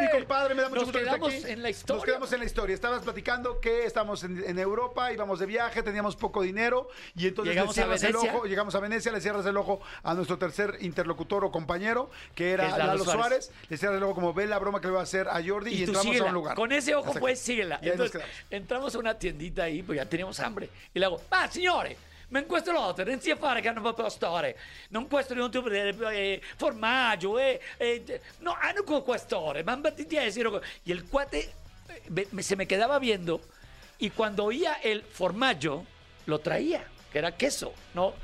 mi 0.00 0.10
compadre, 0.10 0.54
me 0.54 0.60
da 0.62 0.68
mucho 0.68 0.80
Nos 0.82 0.92
gusto 0.92 0.98
quedamos 0.98 1.32
aquí. 1.34 1.42
en 1.52 1.62
la 1.62 1.70
historia. 1.70 1.96
Nos 1.96 2.04
quedamos 2.04 2.32
en 2.32 2.38
la 2.40 2.44
historia. 2.44 2.74
Estabas 2.74 3.02
platicando 3.02 3.60
que 3.60 3.84
estamos 3.86 4.22
en, 4.24 4.42
en 4.46 4.58
Europa, 4.58 5.10
íbamos 5.12 5.38
de 5.38 5.46
viaje, 5.46 5.82
teníamos 5.82 6.16
poco 6.16 6.42
dinero 6.42 6.88
y 7.16 7.28
entonces 7.28 7.54
Llegamos 7.54 7.76
le 7.76 7.82
a 7.82 7.84
cierras 7.86 8.02
el 8.02 8.12
Venecia. 8.12 8.34
ojo, 8.36 8.44
llegamos 8.46 8.74
a 8.74 8.80
Venecia, 8.80 9.12
le 9.12 9.20
cierras 9.22 9.46
el 9.46 9.56
ojo 9.56 9.80
a 10.02 10.14
nuestro 10.14 10.38
tercer 10.38 10.76
interlocutor 10.80 11.44
o 11.44 11.50
compañero, 11.50 12.10
que 12.34 12.52
era 12.52 12.68
Lalo 12.70 12.78
Lalo 12.86 13.04
Suárez. 13.04 13.46
Suárez. 13.46 13.50
le 13.70 13.76
cierras 13.78 13.96
el 13.98 14.02
ojo 14.04 14.14
como 14.14 14.34
ve 14.34 14.46
la 14.46 14.58
broma 14.58 14.80
que 14.82 14.88
le 14.88 14.92
va 14.92 15.00
a 15.00 15.04
hacer 15.04 15.28
a 15.28 15.42
Jordi 15.42 15.70
y, 15.72 15.74
Y, 15.74 15.82
entramos 15.84 16.02
síguela. 16.02 16.24
a 16.24 16.28
un 16.28 16.34
lugar. 16.34 16.56
Con 16.56 16.72
ese 16.72 16.94
ojo, 16.94 17.04
Exacto. 17.06 17.20
pues 17.20 17.38
síguela. 17.40 17.78
Y 17.82 17.88
Entonces, 17.88 18.20
entramos 18.50 18.94
a 18.94 18.98
una 18.98 19.18
tiendita 19.18 19.64
ahí, 19.64 19.82
pues 19.82 19.96
ya 19.96 20.04
teníamos 20.06 20.38
hambre. 20.40 20.68
Y 20.92 20.98
le 20.98 21.06
hago, 21.06 21.20
ah, 21.30 21.48
signore, 21.50 21.96
ma 22.30 22.38
in 22.40 22.46
questo 22.46 22.72
lotte 22.72 23.04
non 23.04 23.20
si 23.20 23.34
fare 23.36 23.60
che 23.60 23.70
non 23.70 23.94
può 23.94 24.08
stare. 24.08 24.56
Non 24.88 25.06
questo 25.06 25.34
non 25.34 25.50
tu 25.50 25.62
eh, 25.66 26.40
formaggio, 26.56 27.38
eh, 27.38 27.60
eh, 27.76 28.20
no, 28.38 28.56
hanno 28.58 28.82
con 28.82 29.02
questore, 29.02 29.62
ma 29.62 29.78
ti 29.92 30.06
diesero. 30.06 30.60
Y 30.84 30.92
el 30.92 31.04
cuate 31.08 31.52
me- 32.08 32.42
se 32.42 32.56
me 32.56 32.66
quedaba 32.66 32.98
viendo 32.98 33.40
y 33.98 34.10
cuando 34.10 34.44
oía 34.44 34.74
el 34.82 35.02
formaggio, 35.02 35.84
lo 36.26 36.38
traía, 36.38 36.86
que 37.10 37.18
era 37.18 37.32
queso, 37.32 37.72
¿no? 37.94 38.14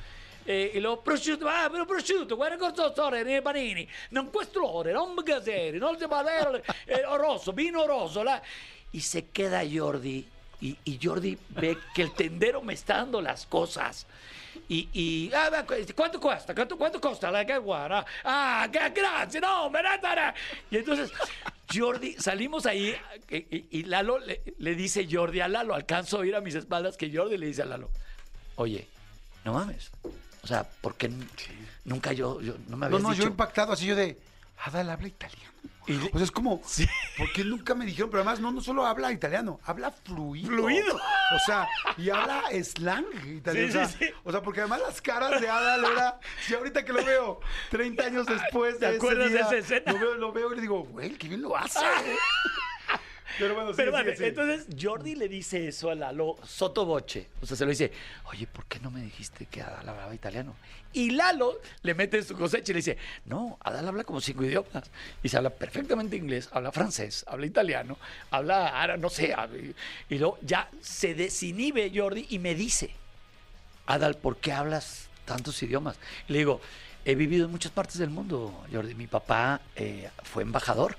E 0.49 0.79
lo 0.81 0.99
prosciutto, 0.99 1.49
ah, 1.49 1.69
però 1.69 1.85
prosciutto, 1.85 2.37
guarda 2.37 2.57
cosa 2.57 2.93
storia 2.93 3.25
nei 3.25 3.43
panini, 3.43 3.89
non 4.11 4.31
quest'ore, 4.31 4.93
non 4.93 5.17
gaseri, 5.17 5.77
non 5.77 5.99
si 5.99 6.07
padero, 6.07 6.63
eh, 6.85 7.03
rosso, 7.03 7.51
vino 7.51 7.85
rosso, 7.85 8.23
la... 8.23 8.41
y 8.93 9.01
se 9.01 9.31
queda 9.31 9.63
Jordi, 9.63 10.27
y, 10.61 10.77
y 10.85 10.99
Jordi 11.03 11.37
ve 11.51 11.79
que 11.95 12.03
el 12.03 12.13
tendero 12.13 12.63
me 12.63 12.75
está 12.75 12.97
dando 12.99 13.21
las 13.21 13.47
cosas. 13.47 14.07
Y, 14.69 14.89
y 14.93 15.31
ah, 15.35 15.65
que- 15.69 15.95
¿cuánto 15.95 16.19
cuesta? 16.21 16.55
¿Cuánto, 16.55 16.77
cuánto 16.77 17.01
costa 17.01 17.31
la? 17.31 17.45
Ah, 18.25 18.69
que 18.73 18.89
gracias, 18.91 19.41
no, 19.43 19.71
me 19.71 19.83
da 19.83 20.01
tara". 20.01 20.35
Y 20.71 20.79
entonces 20.79 21.13
Jordi, 21.73 22.15
salimos 22.15 22.67
ahí 22.67 22.97
y, 23.31 23.67
y- 23.81 23.83
Lalo 23.85 24.19
le, 24.19 24.43
le 24.59 24.75
dice 24.75 25.07
Jordi 25.11 25.41
a 25.41 25.49
Lalo, 25.49 25.75
alcanzo 25.75 26.17
a 26.17 26.21
oír 26.21 26.35
a 26.35 26.41
mis 26.41 26.55
espaldas 26.55 26.97
que 26.97 27.15
Jordi 27.15 27.37
le 27.37 27.47
dice 27.47 27.63
a 27.63 27.67
Lalo, 27.67 27.91
oye, 28.57 28.87
no 29.45 29.53
mames. 29.53 29.91
O 30.43 30.47
sea, 30.47 30.65
porque 30.81 31.11
nunca 31.85 32.13
yo, 32.13 32.41
yo 32.41 32.55
no 32.69 32.77
me 32.77 32.89
No, 32.89 32.97
habías 32.97 33.03
no, 33.03 33.13
yo 33.15 33.25
impactado 33.25 33.73
así 33.73 33.87
yo 33.87 33.95
de, 33.97 34.17
Adal 34.65 34.91
habla 34.91 35.09
italiano. 35.09 35.53
Y 35.89 35.95
o 35.97 36.11
sea, 36.11 36.23
es 36.23 36.33
como, 36.33 36.61
Sí. 36.65 36.85
¿por 37.17 37.33
qué 37.33 37.45
nunca 37.45 37.75
me 37.75 37.87
dijeron? 37.87 38.11
Pero 38.11 38.23
además, 38.23 38.41
no, 38.41 38.51
no 38.51 38.61
solo 38.61 38.85
habla 38.87 39.13
italiano, 39.13 39.61
habla 39.65 39.93
fluido. 39.93 40.49
Fluido. 40.49 40.97
O 40.97 41.39
sea, 41.47 41.69
y 41.97 42.11
habla 42.11 42.43
slang 42.65 43.05
italiano. 43.25 43.71
Sí, 43.73 43.79
o, 43.79 43.81
sea, 43.81 43.87
sí, 43.89 43.97
sí. 44.01 44.11
o 44.25 44.33
sea, 44.33 44.43
porque 44.43 44.61
además 44.61 44.81
las 44.81 45.01
caras 45.01 45.41
de 45.41 45.49
Adal 45.49 45.85
era, 45.85 46.19
si 46.45 46.55
ahorita 46.55 46.85
que 46.85 46.93
lo 46.93 47.05
veo, 47.05 47.41
30 47.71 48.03
años 48.05 48.27
después 48.27 48.79
¿Te 48.81 48.91
de 48.91 48.97
acuerdas 48.97 49.27
ese 49.27 49.35
de 49.35 49.39
día, 49.39 49.47
esa 49.47 49.77
escena? 49.77 49.93
Lo 49.93 49.99
veo, 49.99 50.15
lo 50.17 50.33
veo 50.33 50.53
y 50.53 50.57
le 50.57 50.61
digo, 50.63 50.85
güey, 50.85 51.11
qué 51.11 51.29
bien 51.29 51.43
lo 51.43 51.57
hace. 51.57 51.79
Pero 53.39 53.55
bueno, 53.55 53.71
sí, 53.71 53.77
Pero 53.77 53.91
sí, 53.91 53.93
vale, 53.93 54.17
sí. 54.17 54.25
entonces 54.25 54.67
Jordi 54.81 55.15
le 55.15 55.29
dice 55.29 55.69
eso 55.69 55.91
a 55.91 55.95
Lalo 55.95 56.37
sotoboche. 56.45 57.29
O 57.41 57.47
sea, 57.47 57.57
se 57.57 57.65
lo 57.65 57.71
dice, 57.71 57.93
oye, 58.31 58.47
¿por 58.47 58.65
qué 58.67 58.81
no 58.81 58.91
me 58.91 59.01
dijiste 59.01 59.47
que 59.47 59.63
Adal 59.63 59.89
hablaba 59.89 60.15
italiano? 60.15 60.55
Y 60.93 61.11
Lalo 61.11 61.61
le 61.83 61.95
mete 61.95 62.19
en 62.19 62.25
su 62.25 62.35
cosecha 62.37 62.73
y 62.73 62.75
le 62.75 62.79
dice, 62.79 62.97
no, 63.27 63.59
Adal 63.63 63.89
habla 63.89 64.05
como 64.05 64.21
cinco 64.21 64.45
idiomas. 64.45 64.91
Y 65.23 65.29
se 65.29 65.37
habla 65.37 65.51
perfectamente 65.51 66.17
inglés, 66.17 66.49
habla 66.53 66.73
francés, 66.73 67.25
habla 67.29 67.47
italiano, 67.47 67.99
habla 68.31 68.81
árabe, 68.81 68.99
no 69.01 69.11
sé. 69.11 69.35
Y 70.09 70.19
luego 70.19 70.39
ya 70.43 70.71
se 70.81 71.15
desinhibe 71.15 71.93
Jordi 71.95 72.27
y 72.31 72.39
me 72.39 72.55
dice, 72.55 72.91
Adal, 73.87 74.17
¿por 74.17 74.39
qué 74.39 74.53
hablas 74.53 75.09
tantos 75.27 75.63
idiomas? 75.63 75.99
Y 76.29 76.33
le 76.33 76.39
digo, 76.39 76.61
he 77.05 77.15
vivido 77.15 77.45
en 77.45 77.53
muchas 77.53 77.73
partes 77.73 77.99
del 77.99 78.11
mundo, 78.11 78.65
Jordi. 78.73 78.95
Mi 78.95 79.07
papá 79.07 79.61
eh, 79.77 80.09
fue 80.25 80.43
embajador. 80.43 80.97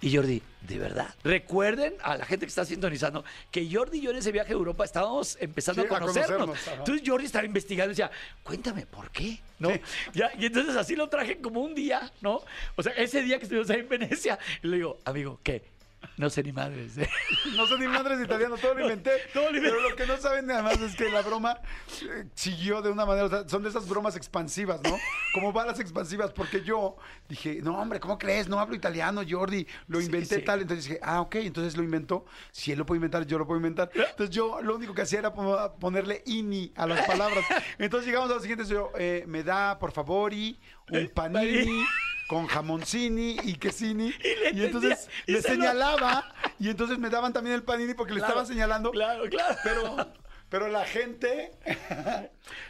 Y 0.00 0.14
Jordi, 0.14 0.42
de 0.62 0.78
verdad. 0.78 1.14
Recuerden 1.22 1.94
a 2.02 2.16
la 2.16 2.24
gente 2.24 2.46
que 2.46 2.50
está 2.50 2.64
sintonizando 2.64 3.24
que 3.50 3.68
Jordi 3.70 3.98
y 3.98 4.02
yo 4.02 4.10
en 4.10 4.16
ese 4.16 4.32
viaje 4.32 4.50
a 4.50 4.54
Europa 4.54 4.84
estábamos 4.84 5.36
empezando 5.40 5.82
Sí, 5.82 5.88
a 5.90 5.96
a 5.96 6.00
conocernos. 6.00 6.58
Entonces 6.78 7.02
Jordi 7.06 7.26
estaba 7.26 7.44
investigando 7.44 7.90
y 7.90 7.94
decía, 7.94 8.10
cuéntame, 8.42 8.86
¿por 8.86 9.10
qué? 9.10 9.40
¿No? 9.58 9.70
Sí. 9.70 9.80
Ya, 10.14 10.30
y 10.38 10.46
entonces 10.46 10.76
así 10.76 10.96
lo 10.96 11.08
traje 11.08 11.38
como 11.38 11.60
un 11.60 11.74
día, 11.74 12.10
¿no? 12.20 12.42
O 12.76 12.82
sea, 12.82 12.92
ese 12.92 13.22
día 13.22 13.38
que 13.38 13.44
estuvimos 13.44 13.70
ahí 13.70 13.80
en 13.80 13.88
Venecia, 13.88 14.38
y 14.62 14.68
le 14.68 14.76
digo, 14.76 14.98
amigo, 15.04 15.40
¿qué? 15.42 15.73
No 16.16 16.30
sé 16.30 16.42
ni 16.42 16.52
madres. 16.52 16.96
¿eh? 16.98 17.08
No 17.56 17.66
sé 17.66 17.78
ni 17.78 17.86
madres 17.88 18.20
italiano, 18.20 18.56
todo 18.56 18.74
lo 18.74 18.82
inventé. 18.82 19.10
Todo 19.32 19.50
lo 19.50 19.56
inventé. 19.56 19.76
Pero 19.76 19.88
lo 19.90 19.96
que 19.96 20.06
no 20.06 20.16
saben 20.16 20.50
además 20.50 20.80
es 20.80 20.94
que 20.96 21.08
la 21.10 21.22
broma 21.22 21.60
eh, 22.02 22.24
siguió 22.34 22.82
de 22.82 22.90
una 22.90 23.04
manera, 23.06 23.26
o 23.26 23.28
sea, 23.30 23.48
son 23.48 23.62
de 23.62 23.68
esas 23.68 23.88
bromas 23.88 24.16
expansivas, 24.16 24.80
¿no? 24.82 24.96
Como 25.34 25.52
balas 25.52 25.78
expansivas, 25.80 26.32
porque 26.32 26.62
yo 26.62 26.96
dije, 27.28 27.60
no, 27.62 27.78
hombre, 27.80 28.00
¿cómo 28.00 28.18
crees? 28.18 28.48
No 28.48 28.58
hablo 28.60 28.74
italiano, 28.76 29.22
Jordi, 29.28 29.66
lo 29.88 30.00
Sí, 30.00 30.06
inventé 30.06 30.36
sí. 30.36 30.42
tal. 30.42 30.62
Entonces 30.62 30.84
dije, 30.86 31.00
ah, 31.02 31.20
ok, 31.20 31.34
entonces 31.36 31.76
lo 31.76 31.82
inventó. 31.82 32.24
Si 32.52 32.72
él 32.72 32.78
lo 32.78 32.86
puede 32.86 32.98
inventar, 32.98 33.26
yo 33.26 33.38
lo 33.38 33.46
puedo 33.46 33.58
inventar. 33.58 33.90
Entonces 33.94 34.30
yo 34.30 34.60
lo 34.62 34.76
único 34.76 34.94
que 34.94 35.02
hacía 35.02 35.18
era 35.20 35.32
po- 35.32 35.74
ponerle 35.80 36.22
ini 36.26 36.72
a 36.76 36.86
las 36.86 37.06
palabras. 37.06 37.44
Entonces 37.78 38.06
llegamos 38.06 38.30
a 38.30 38.34
lo 38.34 38.40
siguiente, 38.40 38.64
yo, 38.66 38.90
eh, 38.98 39.24
me 39.26 39.42
da, 39.42 39.78
por 39.78 39.92
favor, 39.92 40.32
y 40.32 40.58
un 40.90 41.08
panini. 41.08 41.84
Con 42.28 42.46
jamoncini 42.46 43.36
y 43.42 43.54
quesini. 43.54 44.12
Y, 44.52 44.64
entonces 44.64 45.08
y 45.26 45.32
le 45.32 45.38
lo- 45.42 45.48
señalaba. 45.48 46.32
Y 46.58 46.68
entonces 46.70 46.98
me 46.98 47.10
daban 47.10 47.32
también 47.32 47.54
el 47.56 47.62
panini 47.62 47.94
porque 47.94 48.12
le 48.14 48.20
Claro, 48.20 48.32
estaban 48.32 48.46
señalando. 48.46 48.90
Claro, 48.92 49.28
claro. 49.28 49.56
Pero, 49.62 50.12
pero 50.48 50.68
la 50.68 50.84
gente, 50.86 51.52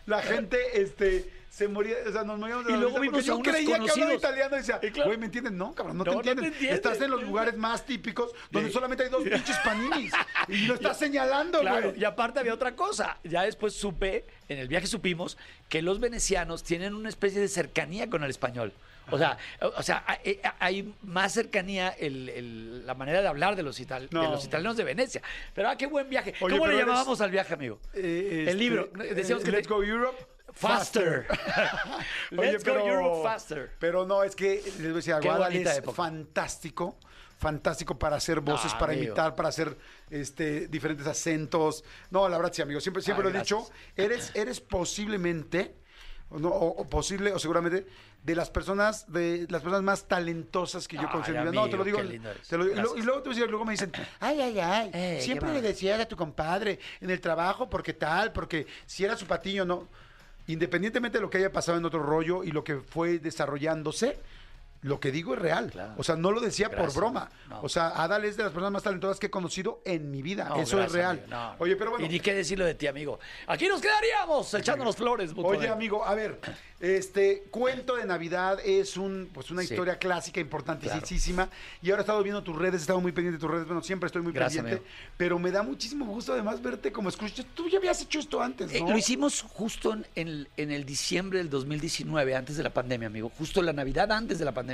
la 0.06 0.22
gente, 0.22 0.58
este, 0.80 1.30
se 1.50 1.68
moría, 1.68 1.94
o 2.08 2.10
sea, 2.12 2.24
nos 2.24 2.38
moríamos 2.38 2.64
de 2.66 2.72
Y 2.72 2.74
la 2.74 2.80
luego 2.80 2.98
risa 2.98 3.10
porque 3.12 3.20
vimos 3.20 3.28
a 3.28 3.32
yo 3.36 3.42
creía 3.52 3.78
que 3.78 3.90
hablaba 3.92 4.14
italiano 4.14 4.54
y 4.56 4.58
decía, 4.58 4.80
Y 4.82 4.90
claro. 4.90 5.08
güey, 5.10 5.18
¿me 5.18 5.26
entienden? 5.26 5.56
No, 5.56 5.72
cabrón, 5.74 5.98
no, 5.98 6.04
No, 6.04 6.10
te 6.10 6.16
no 6.16 6.22
te 6.22 6.30
entienden. 6.48 6.74
Estás 6.74 7.00
en 7.00 7.10
los 7.10 7.22
lugares 7.22 7.56
más 7.56 7.86
típicos 7.86 8.32
donde 8.50 8.70
solamente 8.72 9.04
hay 9.04 9.10
dos 9.10 9.22
pinches 9.22 9.56
paninis. 9.64 10.12
Y 10.48 10.66
lo 10.66 10.74
estás 10.74 10.98
señalando, 10.98 11.60
Claro, 11.60 11.90
güey. 11.90 12.00
y 12.00 12.04
aparte 12.04 12.40
había 12.40 12.54
otra 12.54 12.74
cosa. 12.74 13.18
Ya 13.22 13.42
después 13.42 13.74
supe, 13.74 14.24
en 14.48 14.58
el 14.58 14.66
viaje 14.68 14.86
supimos, 14.88 15.38
que 15.68 15.80
los 15.82 16.00
venecianos 16.00 16.64
tienen 16.64 16.94
una 16.94 17.08
especie 17.08 17.40
de 17.40 17.48
cercanía 17.48 18.10
con 18.10 18.24
el 18.24 18.30
español. 18.30 18.72
O 19.10 19.18
sea, 19.18 19.36
o 19.76 19.82
sea, 19.82 20.04
hay, 20.58 20.94
más 21.02 21.32
cercanía 21.32 21.88
el- 21.90 22.28
el- 22.30 22.86
la 22.86 22.94
manera 22.94 23.20
de 23.22 23.28
hablar 23.28 23.54
de 23.56 23.62
los, 23.62 23.78
ital- 23.80 24.08
de 24.08 24.14
No. 24.16 24.30
los 24.32 24.44
italianos 24.44 24.76
de 24.76 24.84
Venecia. 24.84 25.22
Pero 25.54 25.68
ah, 25.68 25.76
qué 25.76 25.86
buen 25.86 26.08
viaje. 26.08 26.34
Oye, 26.40 26.54
¿Cómo 26.56 26.66
le 26.66 26.74
eres- 26.74 26.86
llamábamos 26.86 27.20
al 27.20 27.30
viaje, 27.30 27.54
amigo? 27.54 27.78
Eh, 27.92 28.28
el 28.42 28.48
este, 28.48 28.54
libro. 28.54 28.88
Decíamos 28.94 29.42
eh, 29.42 29.46
que 29.46 29.52
Let's 29.52 29.68
te- 29.68 29.74
Go 29.74 29.82
Europe. 29.82 30.26
Faster. 30.52 31.26
Oye, 32.38 32.52
Let's 32.52 32.64
go 32.64 32.78
Europe 32.78 33.22
faster. 33.24 33.70
Pero 33.80 34.06
no, 34.06 34.22
es 34.22 34.36
que 34.36 34.62
les 34.64 34.78
voy 34.78 34.90
a 34.90 34.94
decir 34.94 35.14
bonita 35.20 35.72
es 35.72 35.78
época. 35.78 35.96
fantástico. 35.96 36.96
Fantástico 37.38 37.98
para 37.98 38.16
hacer 38.16 38.40
voces, 38.40 38.72
Ah, 38.74 38.78
para 38.78 38.92
amigo. 38.92 39.06
imitar, 39.08 39.34
para 39.34 39.48
hacer 39.48 39.76
este, 40.08 40.68
diferentes 40.68 41.06
acentos. 41.06 41.84
No, 42.10 42.28
la 42.28 42.36
verdad 42.38 42.52
sí, 42.54 42.62
amigo. 42.62 42.80
Siempre, 42.80 43.02
siempre 43.02 43.26
Ay, 43.26 43.32
lo 43.32 43.38
he 43.38 43.42
dicho. 43.42 43.68
Eres, 43.96 44.30
eres 44.34 44.60
posiblemente, 44.60 45.74
o, 46.34 46.38
no, 46.38 46.48
o- 46.48 46.82
o 46.82 46.88
posible, 46.88 47.32
o 47.32 47.38
seguramente, 47.38 47.86
de 48.22 48.34
las 48.34 48.50
personas, 48.50 49.10
de 49.12 49.46
las 49.50 49.62
personas 49.62 49.82
más 49.82 50.04
talentosas 50.04 50.88
que 50.88 50.96
yo 50.96 51.08
considero. 51.10 51.52
no, 51.52 51.68
te 51.68 51.76
lo 51.76 51.84
digo. 51.84 51.98
te 51.98 52.04
lo. 52.04 52.64
Y 52.64 52.68
luego- 52.68 52.74
Gracias. 52.74 52.96
y 52.98 53.02
luego 53.02 53.22
te 53.22 53.28
decir, 53.30 53.48
luego 53.48 53.64
me 53.64 53.72
dicen, 53.72 53.92
ay, 54.20 54.40
ay, 54.40 54.58
ay. 54.60 54.90
Eh, 54.92 55.18
siempre 55.22 55.52
le 55.52 55.62
decías 55.62 56.00
a 56.00 56.06
tu 56.06 56.16
compadre 56.16 56.78
en 57.00 57.10
el 57.10 57.20
trabajo, 57.20 57.68
porque 57.70 57.92
tal, 57.92 58.32
porque 58.32 58.66
si 58.86 59.04
era 59.04 59.16
su 59.16 59.26
patiño, 59.26 59.64
no. 59.64 59.88
Independientemente 60.46 61.18
de 61.18 61.22
lo 61.22 61.30
que 61.30 61.38
haya 61.38 61.52
pasado 61.52 61.78
en 61.78 61.84
otro 61.86 62.02
rollo 62.02 62.44
y 62.44 62.50
lo 62.50 62.62
que 62.64 62.76
fue 62.76 63.18
desarrollándose, 63.18 64.18
lo 64.84 65.00
que 65.00 65.10
digo 65.10 65.34
es 65.34 65.40
real. 65.40 65.70
Claro. 65.70 65.94
O 65.96 66.04
sea, 66.04 66.14
no 66.16 66.30
lo 66.30 66.40
decía 66.40 66.68
Gracias, 66.68 66.92
por 66.94 67.02
broma. 67.02 67.30
no. 67.48 67.60
O 67.62 67.68
sea, 67.68 67.88
Adal 67.88 68.24
es 68.24 68.36
de 68.36 68.42
las 68.44 68.52
personas 68.52 68.70
más 68.72 68.82
talentosas 68.82 69.18
que 69.18 69.26
he 69.26 69.30
conocido 69.30 69.80
en 69.84 70.10
mi 70.10 70.22
vida. 70.22 70.44
No, 70.48 70.56
Eso 70.56 70.76
gracias, 70.76 70.86
es 70.86 70.92
real. 70.92 71.24
no. 71.28 71.54
Oye, 71.58 71.74
pero 71.76 71.90
bueno. 71.92 72.04
Y 72.06 72.08
ni 72.08 72.20
qué 72.20 72.34
decirlo 72.34 72.64
de 72.64 72.74
ti, 72.74 72.86
amigo. 72.86 73.18
Aquí 73.46 73.66
nos 73.66 73.80
quedaríamos 73.80 74.52
echándonos 74.54 74.94
flores. 74.96 75.32
Oye, 75.36 75.68
amigo, 75.68 76.04
a 76.04 76.14
ver, 76.14 76.38
este 76.80 77.44
cuento 77.50 77.96
de 77.96 78.04
Navidad 78.04 78.58
es 78.64 78.96
un, 78.98 79.30
pues 79.32 79.50
una 79.50 79.62
Sí. 79.62 79.72
historia 79.72 79.96
clásica 79.98 80.38
importantísima. 80.40 81.48
Y 81.82 81.90
ahora 81.90 82.02
he 82.02 82.04
estado 82.04 82.22
viendo 82.22 82.42
tus 82.42 82.54
redes, 82.56 82.74
he 82.74 82.82
estado 82.82 83.00
muy 83.00 83.12
pendiente 83.12 83.38
de 83.38 83.40
tus 83.40 83.50
redes. 83.50 83.66
Bueno, 83.66 83.82
siempre 83.82 84.08
estoy 84.08 84.20
muy 84.20 84.32
Gracias, 84.32 84.62
pendiente. 84.62 84.86
amigo. 84.86 85.14
Pero 85.16 85.38
me 85.38 85.50
da 85.50 85.62
muchísimo 85.62 86.04
gusto 86.04 86.34
además 86.34 86.60
verte 86.62 86.92
como 86.92 87.10
Scrooge. 87.10 87.44
Tú 87.54 87.68
ya 87.70 87.78
habías 87.78 88.02
hecho 88.02 88.18
esto 88.18 88.42
antes, 88.42 88.70
Eh, 88.72 88.80
¿no? 88.80 88.90
lo 88.90 88.98
hicimos 88.98 89.40
justo 89.42 89.94
en 89.94 90.06
el, 90.14 90.48
en 90.58 90.70
el 90.70 90.84
diciembre 90.84 91.38
del 91.38 91.48
2019, 91.48 92.34
antes 92.36 92.56
de 92.58 92.62
la 92.62 92.70
pandemia, 92.70 93.06
amigo. 93.08 93.30
Justo 93.38 93.62
la 93.62 93.72
Navidad 93.72 94.12
antes 94.12 94.38
de 94.38 94.44
la 94.44 94.52
pandemia. 94.52 94.73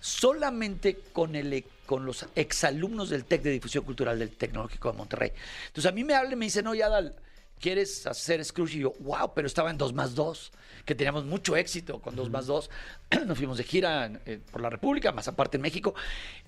Solamente 0.00 0.98
con, 1.12 1.34
el, 1.34 1.52
e- 1.52 1.64
con 1.86 2.04
los 2.04 2.26
exalumnos 2.34 3.10
del 3.10 3.24
TEC 3.24 3.42
de 3.42 3.50
Difusión 3.50 3.84
Cultural 3.84 4.18
del 4.18 4.30
Tecnológico 4.30 4.90
de 4.92 4.98
Monterrey. 4.98 5.32
Entonces 5.66 5.90
a 5.90 5.94
mí 5.94 6.04
me 6.04 6.14
hablan 6.14 6.34
y 6.34 6.36
me 6.36 6.46
dicen, 6.46 6.66
oye, 6.66 6.82
Adal, 6.84 7.16
¿quieres 7.60 8.06
hacer 8.06 8.44
Scrooge? 8.44 8.76
Y 8.76 8.80
yo, 8.80 8.92
wow, 9.00 9.32
pero 9.34 9.46
estaba 9.46 9.70
en 9.70 9.78
2 9.78 9.92
más 9.94 10.14
2, 10.14 10.52
que 10.84 10.94
teníamos 10.94 11.24
mucho 11.24 11.56
éxito 11.56 12.00
con 12.00 12.14
2 12.14 12.30
más 12.30 12.46
2. 12.46 12.70
Nos 13.26 13.36
fuimos 13.38 13.58
de 13.58 13.64
gira 13.64 14.10
eh, 14.24 14.40
por 14.50 14.60
la 14.60 14.70
República, 14.70 15.12
más 15.12 15.26
aparte 15.28 15.56
en 15.56 15.62
México. 15.62 15.94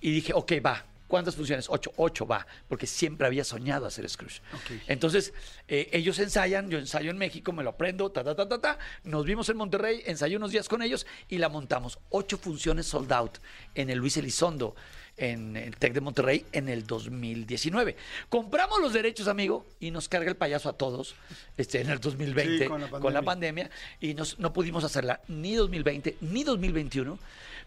Y 0.00 0.12
dije, 0.12 0.32
ok, 0.34 0.52
va. 0.64 0.84
¿Cuántas 1.10 1.34
funciones? 1.34 1.66
Ocho. 1.68 1.92
Ocho 1.96 2.24
va, 2.24 2.46
porque 2.68 2.86
siempre 2.86 3.26
había 3.26 3.42
soñado 3.42 3.84
hacer 3.84 4.08
Scrooge. 4.08 4.40
Entonces, 4.86 5.34
eh, 5.66 5.88
ellos 5.92 6.20
ensayan, 6.20 6.70
yo 6.70 6.78
ensayo 6.78 7.10
en 7.10 7.18
México, 7.18 7.52
me 7.52 7.64
lo 7.64 7.70
aprendo, 7.70 8.12
ta, 8.12 8.22
ta, 8.22 8.36
ta, 8.36 8.48
ta, 8.48 8.60
ta. 8.60 8.78
Nos 9.02 9.24
vimos 9.24 9.48
en 9.48 9.56
Monterrey, 9.56 10.02
ensayé 10.06 10.36
unos 10.36 10.52
días 10.52 10.68
con 10.68 10.82
ellos 10.82 11.08
y 11.28 11.38
la 11.38 11.48
montamos. 11.48 11.98
Ocho 12.10 12.38
funciones 12.38 12.86
sold 12.86 13.12
out 13.12 13.38
en 13.74 13.90
el 13.90 13.98
Luis 13.98 14.16
Elizondo, 14.18 14.76
en 15.20 15.56
el 15.56 15.76
TEC 15.76 15.92
de 15.92 16.00
Monterrey, 16.00 16.44
en 16.52 16.68
el 16.68 16.86
2019. 16.86 17.96
Compramos 18.28 18.80
los 18.80 18.92
derechos, 18.92 19.28
amigo, 19.28 19.66
y 19.78 19.90
nos 19.90 20.08
carga 20.08 20.30
el 20.30 20.36
payaso 20.36 20.68
a 20.68 20.72
todos 20.72 21.14
este, 21.56 21.80
en 21.80 21.90
el 21.90 22.00
2020 22.00 22.58
Sí, 22.64 22.68
con 22.68 22.80
la 22.80 22.88
con 22.88 23.12
la 23.14 23.22
pandemia. 23.22 23.70
y 24.00 24.14
nos- 24.14 24.38
no 24.38 24.52
pudimos 24.52 24.82
hacerla 24.84 25.20
ni 25.28 25.54
2020 25.54 26.16
ni 26.22 26.42
2021. 26.44 27.18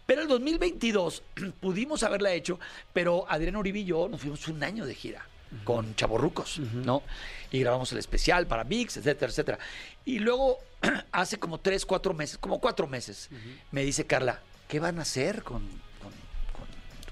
Pero 0.06 0.22
el 0.22 0.28
2022 0.28 1.22
pudimos 1.60 2.02
haberla 2.02 2.32
hecho, 2.34 2.58
pero 2.92 3.24
Adrián 3.28 3.56
Uribe 3.56 3.78
y 3.80 3.84
yo 3.84 4.08
nos 4.08 4.20
fuimos 4.20 4.46
un 4.48 4.62
año 4.62 4.84
de 4.84 4.94
gira 4.94 5.26
con 5.62 5.94
Chaborrucos, 5.94 6.58
¿no? 6.58 7.04
Y 7.52 7.60
grabamos 7.60 7.92
el 7.92 7.98
especial 7.98 8.48
para 8.48 8.64
VIX, 8.64 8.96
etcétera, 8.96 9.30
etcétera. 9.30 9.58
Y 10.04 10.18
luego, 10.18 10.58
hace 11.12 11.38
como 11.38 11.58
tres, 11.58 11.86
cuatro 11.86 12.12
meses, 12.12 12.38
como 12.38 12.58
cuatro 12.60 12.88
meses, 12.88 13.28
me 13.70 13.84
dice 13.84 14.04
Carla, 14.04 14.40
¿qué 14.66 14.80
van 14.80 14.98
a 14.98 15.02
hacer 15.02 15.44
con, 15.44 15.62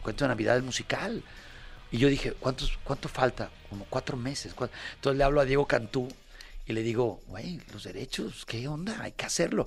cuento 0.03 0.25
de 0.25 0.29
Navidad 0.29 0.57
el 0.57 0.63
musical? 0.63 1.23
Y 1.91 1.99
yo 1.99 2.09
dije, 2.09 2.33
¿cuántos, 2.33 2.79
¿cuánto 2.85 3.09
falta? 3.09 3.51
Como 3.69 3.85
cuatro 3.85 4.17
meses. 4.17 4.55
¿Cuál? 4.55 4.71
Entonces 4.95 5.19
le 5.19 5.25
hablo 5.25 5.41
a 5.41 5.45
Diego 5.45 5.67
Cantú 5.67 6.09
y 6.67 6.73
le 6.73 6.83
digo, 6.83 7.21
güey, 7.27 7.61
los 7.73 7.85
derechos, 7.85 8.47
¿qué 8.47 8.69
onda? 8.69 8.97
Hay 9.03 9.13
que 9.13 9.27
hacerlo. 9.27 9.67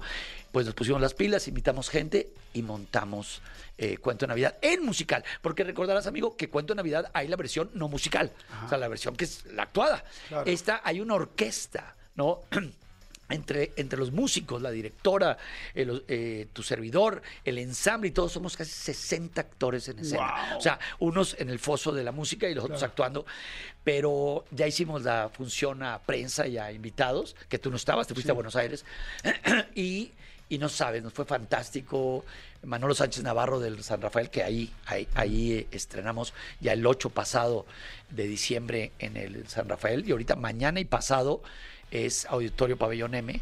Pues 0.51 0.65
nos 0.65 0.73
pusimos 0.73 1.01
las 1.01 1.13
pilas, 1.13 1.47
invitamos 1.47 1.89
gente 1.89 2.29
y 2.53 2.61
montamos 2.61 3.41
eh, 3.77 3.97
Cuento 3.97 4.25
de 4.25 4.29
Navidad 4.29 4.57
en 4.61 4.83
musical. 4.83 5.23
Porque 5.41 5.63
recordarás, 5.63 6.07
amigo, 6.07 6.37
que 6.37 6.49
Cuento 6.49 6.73
de 6.73 6.77
Navidad 6.77 7.11
hay 7.13 7.27
la 7.27 7.35
versión 7.35 7.69
no 7.73 7.89
musical. 7.89 8.31
O 8.65 8.69
sea, 8.69 8.77
la 8.77 8.87
versión 8.87 9.15
que 9.15 9.25
es 9.25 9.45
la 9.47 9.63
actuada. 9.63 10.03
Claro. 10.29 10.49
Esta 10.49 10.81
hay 10.83 11.01
una 11.01 11.15
orquesta, 11.15 11.95
¿no? 12.15 12.41
Entre, 13.27 13.71
entre 13.75 13.97
los 13.97 14.11
músicos, 14.11 14.61
la 14.61 14.69
directora, 14.69 15.37
el- 15.73 16.03
eh, 16.07 16.47
tu 16.53 16.61
servidor, 16.61 17.23
el 17.43 17.57
ensamble 17.57 18.09
y 18.09 18.11
todos 18.11 18.31
somos 18.31 18.55
casi 18.55 18.69
60 18.69 19.41
actores 19.41 19.87
en 19.89 19.97
escena. 19.99 20.21
O 20.57 20.61
sea, 20.61 20.79
unos 20.99 21.35
en 21.39 21.49
el 21.49 21.57
foso 21.57 21.91
de 21.91 22.03
la 22.03 22.11
música 22.11 22.47
y 22.47 22.53
los 22.53 22.65
otros 22.65 22.83
actuando. 22.83 23.25
Pero 23.83 24.45
ya 24.51 24.67
hicimos 24.67 25.03
la 25.03 25.29
función 25.33 25.81
a 25.83 25.99
prensa 25.99 26.45
y 26.47 26.57
a 26.57 26.71
invitados, 26.71 27.35
que 27.49 27.57
tú 27.59 27.69
no 27.71 27.77
estabas, 27.77 28.07
te 28.07 28.13
fuiste 28.13 28.31
a 28.31 28.35
Buenos 28.35 28.55
Aires. 28.55 28.85
y, 29.75 30.11
y 30.49 30.57
no 30.59 30.69
sabes, 30.69 31.03
nos 31.03 31.13
fue 31.13 31.25
fantástico. 31.25 32.25
Manolo 32.63 32.95
Sánchez 32.95 33.23
Navarro 33.23 33.59
del 33.59 33.83
San 33.83 34.01
Rafael, 34.01 34.29
que 34.31 34.43
ahí, 34.43 34.71
ahí, 34.85 35.07
ahí 35.13 35.51
eh, 35.53 35.67
estrenamos 35.71 36.33
ya 36.59 36.73
el 36.73 36.85
8 36.85 37.11
pasado 37.11 37.65
de 38.09 38.27
diciembre 38.27 38.91
en 38.99 39.17
el 39.17 39.47
San 39.47 39.69
Rafael. 39.69 40.07
Y 40.07 40.11
ahorita 40.11 40.35
mañana 40.35 40.79
y 40.79 40.85
pasado 40.85 41.41
es 41.91 42.25
Auditorio 42.25 42.77
Pabellón 42.77 43.15
M, 43.15 43.39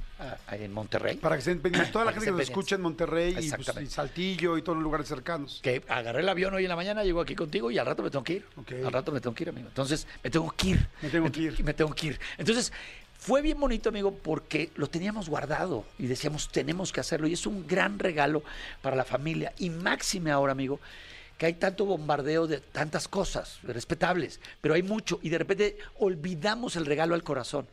en 0.52 0.74
Monterrey. 0.74 1.18
Para 1.18 1.36
que 1.36 1.40
estén 1.40 1.60
pendientes. 1.62 1.92
Toda 1.92 2.06
la 2.06 2.12
gente 2.12 2.26
que 2.26 2.32
nos 2.32 2.42
escucha 2.42 2.76
en 2.76 2.82
Monterrey 2.82 3.36
y, 3.40 3.50
pues, 3.50 3.72
y 3.82 3.88
Saltillo 3.88 4.58
y 4.58 4.62
todos 4.62 4.78
los 4.78 4.84
lugares 4.84 5.08
cercanos. 5.08 5.60
que 5.64 5.84
agarré 5.88 6.22
el 6.22 6.30
avión 6.30 6.54
hoy 6.54 6.64
en 6.64 6.70
la 6.70 6.76
mañana, 6.76 7.04
llego 7.04 7.22
aquí 7.22 7.36
contigo 7.36 7.72
y 7.72 7.78
al 7.78 7.86
rato 7.86 8.04
me 8.04 8.10
tengo 8.10 8.24
que 8.24 8.34
ir. 8.34 8.46
Al 8.86 8.92
rato 8.92 9.12
me 9.12 9.22
tengo 9.22 9.36
que 9.36 9.44
ir, 9.44 9.50
amigo. 9.50 9.68
Entonces, 9.68 10.08
me 10.24 10.30
tengo 10.30 10.52
que 10.52 10.68
ir. 10.70 10.88
Me 11.02 11.10
tengo 11.10 11.32
que 11.32 11.42
ir. 11.42 11.64
Me 11.64 11.74
tengo 11.74 11.94
que 11.94 12.08
ir. 12.08 12.20
Entonces, 12.38 12.72
fue 13.18 13.42
bien 13.42 13.60
bonito, 13.60 13.90
amigo, 13.90 14.14
porque 14.14 14.70
lo 14.76 14.88
teníamos 14.88 15.30
guardado 15.30 15.86
y 15.98 16.08
decíamos, 16.08 16.50
tenemos 16.50 16.92
que 16.92 17.00
hacerlo. 17.00 17.28
Y 17.28 17.34
es 17.34 17.48
un 17.48 17.66
gran 17.66 17.98
regalo 17.98 18.44
para 18.82 18.96
la 18.96 19.06
familia. 19.06 19.54
Y 19.58 19.70
máxime 19.70 20.30
ahora, 20.30 20.52
amigo, 20.52 20.80
que 21.38 21.46
hay 21.46 21.54
tanto 21.54 21.86
bombardeo 21.86 22.48
de 22.48 22.60
tantas 22.60 23.08
cosas 23.08 23.60
respetables, 23.64 24.40
pero 24.62 24.76
hay 24.76 24.84
mucho. 24.84 25.20
Y 25.22 25.30
de 25.30 25.38
repente 25.38 25.78
olvidamos 26.00 26.76
el 26.76 26.86
regalo 26.86 27.16
al 27.16 27.24
corazón. 27.24 27.66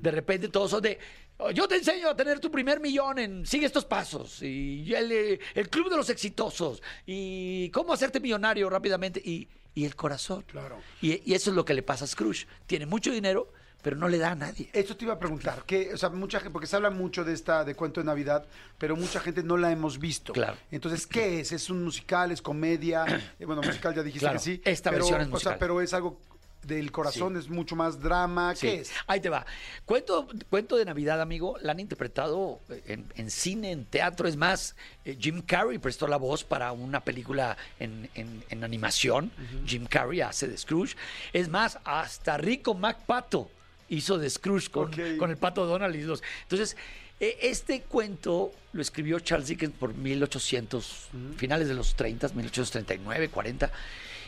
De 0.00 0.10
repente 0.10 0.48
todos 0.48 0.70
son 0.70 0.82
de, 0.82 0.98
"Oh, 1.38 1.50
yo 1.50 1.66
te 1.68 1.76
enseño 1.76 2.08
a 2.10 2.16
tener 2.16 2.40
tu 2.40 2.50
primer 2.50 2.80
millón 2.80 3.18
en 3.18 3.46
sigue 3.46 3.66
estos 3.66 3.84
pasos 3.84 4.42
y 4.42 4.92
el, 4.94 5.38
el 5.54 5.68
club 5.70 5.90
de 5.90 5.96
los 5.96 6.10
exitosos 6.10 6.82
y 7.06 7.70
cómo 7.70 7.92
hacerte 7.92 8.20
millonario 8.20 8.68
rápidamente 8.70 9.20
y, 9.24 9.48
y 9.74 9.84
el 9.84 9.94
corazón. 9.96 10.42
Claro. 10.46 10.78
Y, 11.00 11.22
y 11.30 11.34
eso 11.34 11.50
es 11.50 11.56
lo 11.56 11.64
que 11.64 11.74
le 11.74 11.82
pasa 11.82 12.04
a 12.04 12.08
Scrooge. 12.08 12.46
Tiene 12.66 12.86
mucho 12.86 13.12
dinero, 13.12 13.52
pero 13.82 13.96
no 13.96 14.08
le 14.08 14.18
da 14.18 14.32
a 14.32 14.34
nadie. 14.34 14.68
Esto 14.74 14.94
te 14.96 15.04
iba 15.06 15.14
a 15.14 15.18
preguntar, 15.18 15.64
que, 15.64 15.94
o 15.94 15.96
sea, 15.96 16.10
mucha 16.10 16.38
gente, 16.40 16.52
porque 16.52 16.66
se 16.66 16.76
habla 16.76 16.90
mucho 16.90 17.24
de 17.24 17.32
esta, 17.32 17.64
de 17.64 17.74
cuento 17.74 18.00
de 18.00 18.04
Navidad, 18.06 18.44
pero 18.76 18.94
mucha 18.96 19.20
gente 19.20 19.42
no 19.42 19.56
la 19.56 19.70
hemos 19.72 19.98
visto. 19.98 20.32
Claro. 20.34 20.58
Entonces, 20.70 21.06
¿qué 21.06 21.40
es? 21.40 21.52
¿Es 21.52 21.70
un 21.70 21.82
musical? 21.84 22.30
¿Es 22.32 22.42
comedia? 22.42 23.04
Eh, 23.40 23.46
bueno, 23.46 23.62
musical 23.62 23.94
ya 23.94 24.02
dijiste 24.02 24.20
Claro, 24.26 24.38
que 24.38 24.44
sí. 24.44 24.60
esta 24.64 24.90
pero, 24.90 25.04
versión 25.04 25.20
es 25.22 25.28
O 25.28 25.30
musical. 25.30 25.52
sea, 25.52 25.58
pero 25.58 25.80
es 25.80 25.94
algo 25.94 26.20
del 26.62 26.92
corazón, 26.92 27.36
es 27.36 27.48
mucho 27.48 27.74
más 27.76 28.00
drama. 28.00 28.54
Sí. 28.54 28.66
¿Qué 28.66 28.74
es? 28.80 28.90
Ahí 29.06 29.20
te 29.20 29.28
va. 29.28 29.44
Cuento, 29.84 30.28
cuento 30.48 30.76
de 30.76 30.84
Navidad, 30.84 31.20
amigo, 31.20 31.56
la 31.62 31.72
han 31.72 31.80
interpretado 31.80 32.60
en, 32.86 33.06
en 33.16 33.30
cine, 33.30 33.70
en 33.72 33.84
teatro. 33.86 34.28
Es 34.28 34.36
más, 34.36 34.76
eh, 35.04 35.16
Jim 35.18 35.42
Carrey 35.42 35.78
prestó 35.78 36.06
la 36.06 36.16
voz 36.18 36.44
para 36.44 36.72
una 36.72 37.00
película 37.00 37.56
en, 37.78 38.08
en- 38.14 38.44
en 38.50 38.64
animación. 38.64 39.30
Jim 39.66 39.86
Carrey 39.86 40.20
hace 40.20 40.48
de 40.48 40.56
Scrooge. 40.58 40.96
Es 41.32 41.48
más, 41.48 41.78
hasta 41.84 42.36
Rico 42.36 42.74
MacPato 42.74 43.50
hizo 43.88 44.18
de 44.18 44.28
Scrooge 44.30 44.70
con, 44.70 44.92
con 45.18 45.30
el 45.30 45.36
pato 45.36 45.66
Donald 45.66 45.96
y 45.96 46.02
los. 46.02 46.22
Entonces, 46.42 46.76
eh, 47.18 47.36
este 47.42 47.82
cuento 47.82 48.52
lo 48.72 48.80
escribió 48.82 49.18
Charles 49.20 49.48
Dickens 49.48 49.74
por 49.76 49.92
1800, 49.94 51.08
finales 51.36 51.68
de 51.68 51.74
los 51.74 51.94
30, 51.96 52.28
1839, 52.28 53.28
40, 53.30 53.70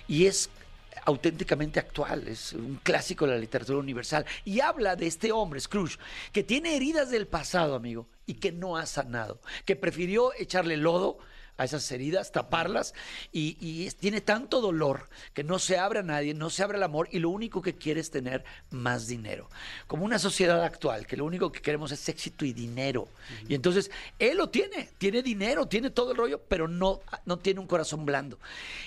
y 0.08 0.26
es 0.26 0.50
auténticamente 1.04 1.80
actual, 1.80 2.28
es 2.28 2.52
un 2.52 2.80
clásico 2.82 3.26
de 3.26 3.32
la 3.32 3.38
literatura 3.38 3.78
universal. 3.78 4.25
Y 4.44 4.61
habla 4.61 4.96
de 4.96 5.06
este 5.06 5.32
hombre, 5.32 5.61
Scrooge, 5.61 5.99
que 6.32 6.42
tiene 6.42 6.76
heridas 6.76 7.11
del 7.11 7.26
pasado, 7.26 7.75
amigo, 7.75 8.08
y 8.26 8.34
que 8.34 8.52
no 8.52 8.76
ha 8.76 8.87
sanado, 8.87 9.40
que 9.64 9.76
prefirió 9.76 10.32
echarle 10.38 10.76
lodo 10.76 11.18
a 11.62 11.64
esas 11.64 11.90
heridas, 11.92 12.33
taparlas, 12.33 12.95
y, 13.33 13.90
tiene 13.92 14.21
tanto 14.21 14.61
dolor 14.61 15.09
que 15.33 15.45
no 15.45 15.59
se 15.59 15.78
abre 15.78 16.00
a 16.00 16.02
nadie, 16.02 16.35
no 16.35 16.50
se 16.50 16.62
abre 16.62 16.78
el 16.78 16.83
amor, 16.83 17.09
y 17.11 17.19
lo 17.19 17.31
único 17.31 17.62
que 17.62 17.75
quiere 17.75 18.00
es 18.00 18.11
tener 18.11 18.45
más 18.71 19.07
dinero. 19.07 19.49
Como 19.87 20.04
una 20.04 20.19
sociedad 20.19 20.62
actual, 20.62 21.07
que 21.07 21.16
lo 21.16 21.25
único 21.25 21.50
que 21.52 21.62
queremos 21.62 21.92
es 21.92 22.09
éxito 22.09 22.45
y 22.45 22.52
dinero. 22.52 23.09
Y 23.49 23.54
entonces, 23.54 23.90
él 24.19 24.38
lo 24.38 24.50
tiene, 24.50 24.90
tiene 24.99 25.23
dinero, 25.23 25.66
tiene 25.66 25.90
todo 25.90 26.12
el 26.12 26.16
rollo, 26.16 26.42
pero 26.49 26.69
no, 26.69 27.00
no 27.25 27.38
tiene 27.38 27.61
un 27.61 27.66
corazón 27.66 28.04
blando. 28.04 28.38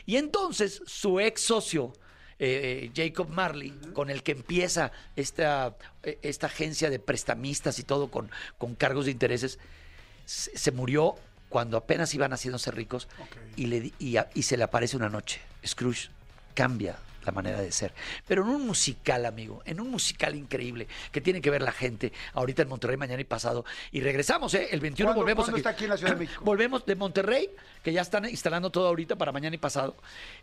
Y 0.05 0.17
entonces, 0.17 0.81
su 0.85 1.19
ex 1.19 1.41
socio, 1.41 1.93
eh, 2.37 2.91
Jacob 2.93 3.29
Marley, 3.29 3.71
con 3.93 4.09
el 4.09 4.21
que 4.21 4.33
empieza 4.33 4.91
esta, 5.15 5.77
eh, 6.03 6.19
esta 6.21 6.47
agencia 6.47 6.89
de 6.89 6.99
prestamistas 6.99 7.79
y 7.79 7.83
todo 7.83 8.11
con, 8.11 8.29
con 8.57 8.75
cargos 8.75 9.05
de 9.05 9.11
intereses, 9.11 9.57
se, 10.25 10.57
se 10.57 10.71
murió 10.71 11.15
cuando 11.55 11.77
apenas 11.77 12.13
iban 12.13 12.33
haciéndose 12.33 12.69
ricos 12.69 13.07
y, 13.55 13.67
le, 13.67 13.93
y, 13.97 14.17
a- 14.17 14.27
y 14.33 14.43
se 14.43 14.57
le 14.57 14.65
aparece 14.65 14.97
una 14.97 15.07
noche. 15.07 15.39
Scrooge 15.65 16.09
cambia 16.53 16.97
la 17.25 17.31
manera 17.31 17.61
de 17.61 17.71
ser. 17.71 17.93
Pero 18.27 18.43
en 18.43 18.49
un 18.49 18.67
musical, 18.67 19.25
amigo, 19.25 19.61
en 19.65 19.79
un 19.79 19.89
musical 19.89 20.35
increíble 20.35 20.89
que 21.13 21.21
tiene 21.21 21.39
que 21.39 21.49
ver 21.49 21.61
la 21.61 21.71
gente 21.71 22.11
ahorita 22.33 22.63
en 22.63 22.67
Monterrey, 22.67 22.97
mañana 22.97 23.21
y 23.21 23.23
pasado. 23.23 23.63
Y 23.93 24.01
regresamos, 24.01 24.53
¿eh? 24.53 24.67
El 24.69 24.81
21 24.81 25.07
¿Cuándo- 25.11 25.21
volvemos 25.21 25.45
cuándo 25.45 25.55
está 25.57 25.69
aquí 25.69 25.85
en 25.85 25.91
la 25.91 25.97
Ciudad 25.97 26.11
de 26.11 26.19
México? 26.19 26.43
Volvemos 26.43 26.85
de 26.85 26.95
Monterrey, 26.95 27.49
que 27.81 27.93
ya 27.93 28.01
están 28.01 28.25
instalando 28.25 28.69
todo 28.69 28.87
ahorita 28.89 29.15
para 29.15 29.31
mañana 29.31 29.55
y 29.55 29.59
pasado. 29.59 29.95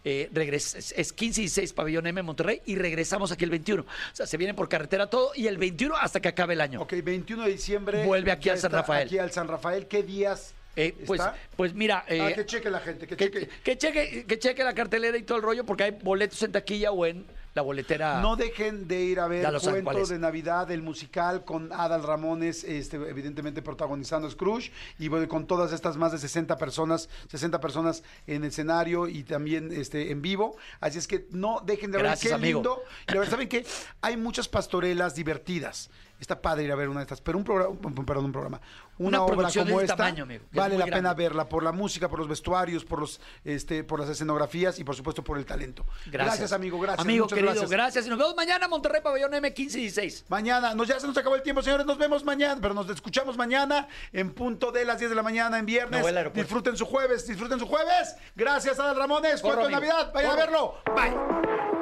Eh, 0.03 0.31
regres- 0.33 0.75
es- 0.77 0.93
es 0.97 1.13
15 1.13 1.43
y 1.43 1.49
6 1.51 1.75
Pabellón 1.75 2.07
M 2.07 2.21
en 2.21 2.25
Monterrey 2.25 2.63
y 2.65 2.77
regresamos 2.77 3.31
aquí 3.33 3.45
el 3.45 3.51
21. 3.51 3.83
O 3.83 3.87
sea, 4.17 4.25
se 4.27 4.39
viene 4.39 4.55
por 4.55 4.71
carretera 4.71 5.09
todo 5.11 5.33
y 5.37 5.47
el 5.47 5.59
21 5.59 5.95
hasta 5.95 6.21
que 6.21 6.29
acabe 6.29 6.55
el 6.55 6.63
año. 6.63 6.81
Ok, 6.81 6.95
21 7.05 7.45
de 7.45 7.51
diciembre. 7.53 8.07
Vuelve 8.07 8.33
aquí 8.33 8.49
al 8.49 8.59
San 8.59 8.73
Rafael. 8.73 9.07
Aquí 9.09 9.19
al 9.19 9.31
San 9.31 9.47
Rafael. 9.47 9.87
¿Qué 9.89 10.03
días 10.03 10.55
Eh, 10.75 10.95
pues, 11.07 11.21
pues 11.57 11.75
mira, 11.75 12.05
eh, 12.09 12.21
ah, 12.21 12.33
que 12.33 12.47
cheque 12.47 12.71
la 12.71 12.81
gente, 12.81 13.07
que, 13.07 13.17
que, 13.17 13.31
cheque. 13.31 13.49
que 13.63 13.79
cheque, 13.79 14.25
que 14.27 14.39
cheque 14.39 14.65
la 14.65 14.75
cartelera 14.75 15.17
y 15.19 15.23
todo 15.23 15.37
el 15.39 15.45
rollo 15.45 15.65
porque 15.65 15.85
hay 15.85 15.91
boletos 15.91 16.43
en 16.43 16.53
taquilla 16.53 16.93
o 16.93 17.05
en 17.05 17.27
la 17.55 17.63
boletera. 17.63 18.21
No 18.21 18.37
dejen 18.37 18.89
de 18.89 19.03
ir 19.03 19.21
a 19.21 19.29
ver 19.29 19.45
cuál 19.45 19.83
Cuento 19.85 20.07
de 20.07 20.19
Navidad, 20.19 20.71
el 20.71 20.83
musical 20.83 21.45
con 21.45 21.73
Adal 21.73 22.03
Ramones, 22.03 22.65
este, 22.65 22.97
evidentemente 22.97 23.61
protagonizando 23.61 24.31
Scrooge, 24.31 24.73
y 24.99 25.09
bueno, 25.09 25.29
con 25.29 25.47
todas 25.47 25.73
estas 25.73 25.97
más 25.97 26.13
de 26.13 26.19
60 26.19 26.57
personas, 26.57 27.09
60 27.29 27.61
personas 27.61 28.03
en 28.27 28.45
escenario 28.45 29.07
y 29.09 29.25
también 29.25 29.71
este, 29.73 30.11
en 30.11 30.23
vivo. 30.23 30.57
Así 30.81 30.99
es 30.99 31.07
que 31.07 31.27
no 31.31 31.61
dejen 31.65 31.91
de 31.91 31.99
ver 31.99 32.07
Gracias, 32.07 32.31
qué 32.31 32.35
amigo. 32.35 32.61
lindo. 32.61 32.83
Y 33.09 33.13
la 33.13 33.19
verdad, 33.19 33.33
¿saben 33.33 33.49
qué? 33.49 33.67
Hay 34.01 34.17
muchas 34.17 34.49
pastorelas 34.49 35.15
divertidas. 35.15 35.91
Está 36.23 36.41
padre 36.41 36.63
ir 36.63 36.71
a 36.71 36.77
ver 36.77 36.89
una 36.89 37.01
de 37.01 37.03
estas, 37.03 37.21
pero 37.21 37.37
un 37.37 37.43
programa, 37.43 37.75
perdón, 38.07 38.27
un 38.27 38.33
programa. 38.33 38.61
Una, 38.97 39.23
Una 39.23 39.23
obra 39.25 39.49
como 39.53 39.79
de 39.81 39.85
esta 39.87 39.97
tamaño, 39.97 40.23
amigo, 40.23 40.45
es 40.49 40.57
vale 40.57 40.75
muy 40.75 40.79
la 40.79 40.85
pena 40.85 41.01
grande. 41.01 41.23
verla 41.25 41.49
por 41.49 41.65
la 41.65 41.73
música, 41.73 42.09
por 42.09 42.21
los 42.21 42.29
vestuarios, 42.29 42.85
por 42.85 43.01
los 43.01 43.21
este, 43.45 43.83
por 43.83 43.99
las 43.99 44.09
escenografías 44.09 44.79
y 44.79 44.85
por 44.85 44.95
supuesto 44.95 45.25
por 45.25 45.37
el 45.37 45.45
talento. 45.45 45.85
Gracias. 46.07 46.53
amigo, 46.53 46.79
gracias. 46.79 47.05
Amigo 47.05 47.27
querido, 47.27 47.49
gracias. 47.49 47.71
gracias. 47.71 48.07
Y 48.07 48.09
nos 48.09 48.21
vemos 48.21 48.37
mañana 48.37 48.69
Monterrey, 48.69 49.01
Pabellón 49.03 49.35
M 49.35 49.53
15 49.53 49.79
y 49.79 49.81
16. 49.83 50.27
Mañana, 50.29 50.77
nos, 50.77 50.87
ya 50.87 51.01
se 51.01 51.09
nos 51.09 51.17
acabó 51.17 51.35
el 51.35 51.43
tiempo, 51.43 51.61
señores. 51.61 51.87
Nos 51.87 51.99
vemos 51.99 52.25
mañana, 52.25 52.61
pero 52.63 52.73
nos 52.73 52.89
escuchamos 52.89 53.37
mañana 53.37 53.89
en 54.13 54.33
punto 54.33 54.71
de 54.71 54.85
las 54.85 55.01
10 55.01 55.11
de 55.11 55.17
la 55.17 55.25
mañana 55.25 55.59
en 55.59 55.67
viernes. 55.67 56.07
Disfruten 56.35 56.77
su 56.77 56.87
jueves, 56.87 57.27
disfruten 57.27 57.59
su 57.59 57.67
jueves. 57.67 58.15
Gracias, 58.37 58.79
Adal 58.79 58.95
Ramones. 58.95 59.41
Corro, 59.41 59.63
Cuento 59.63 59.71
de. 59.71 59.73
Navidad. 59.75 60.13
Vayan 60.15 60.31
a 60.31 60.37
verlo. 60.37 60.77
Bye. 60.95 61.82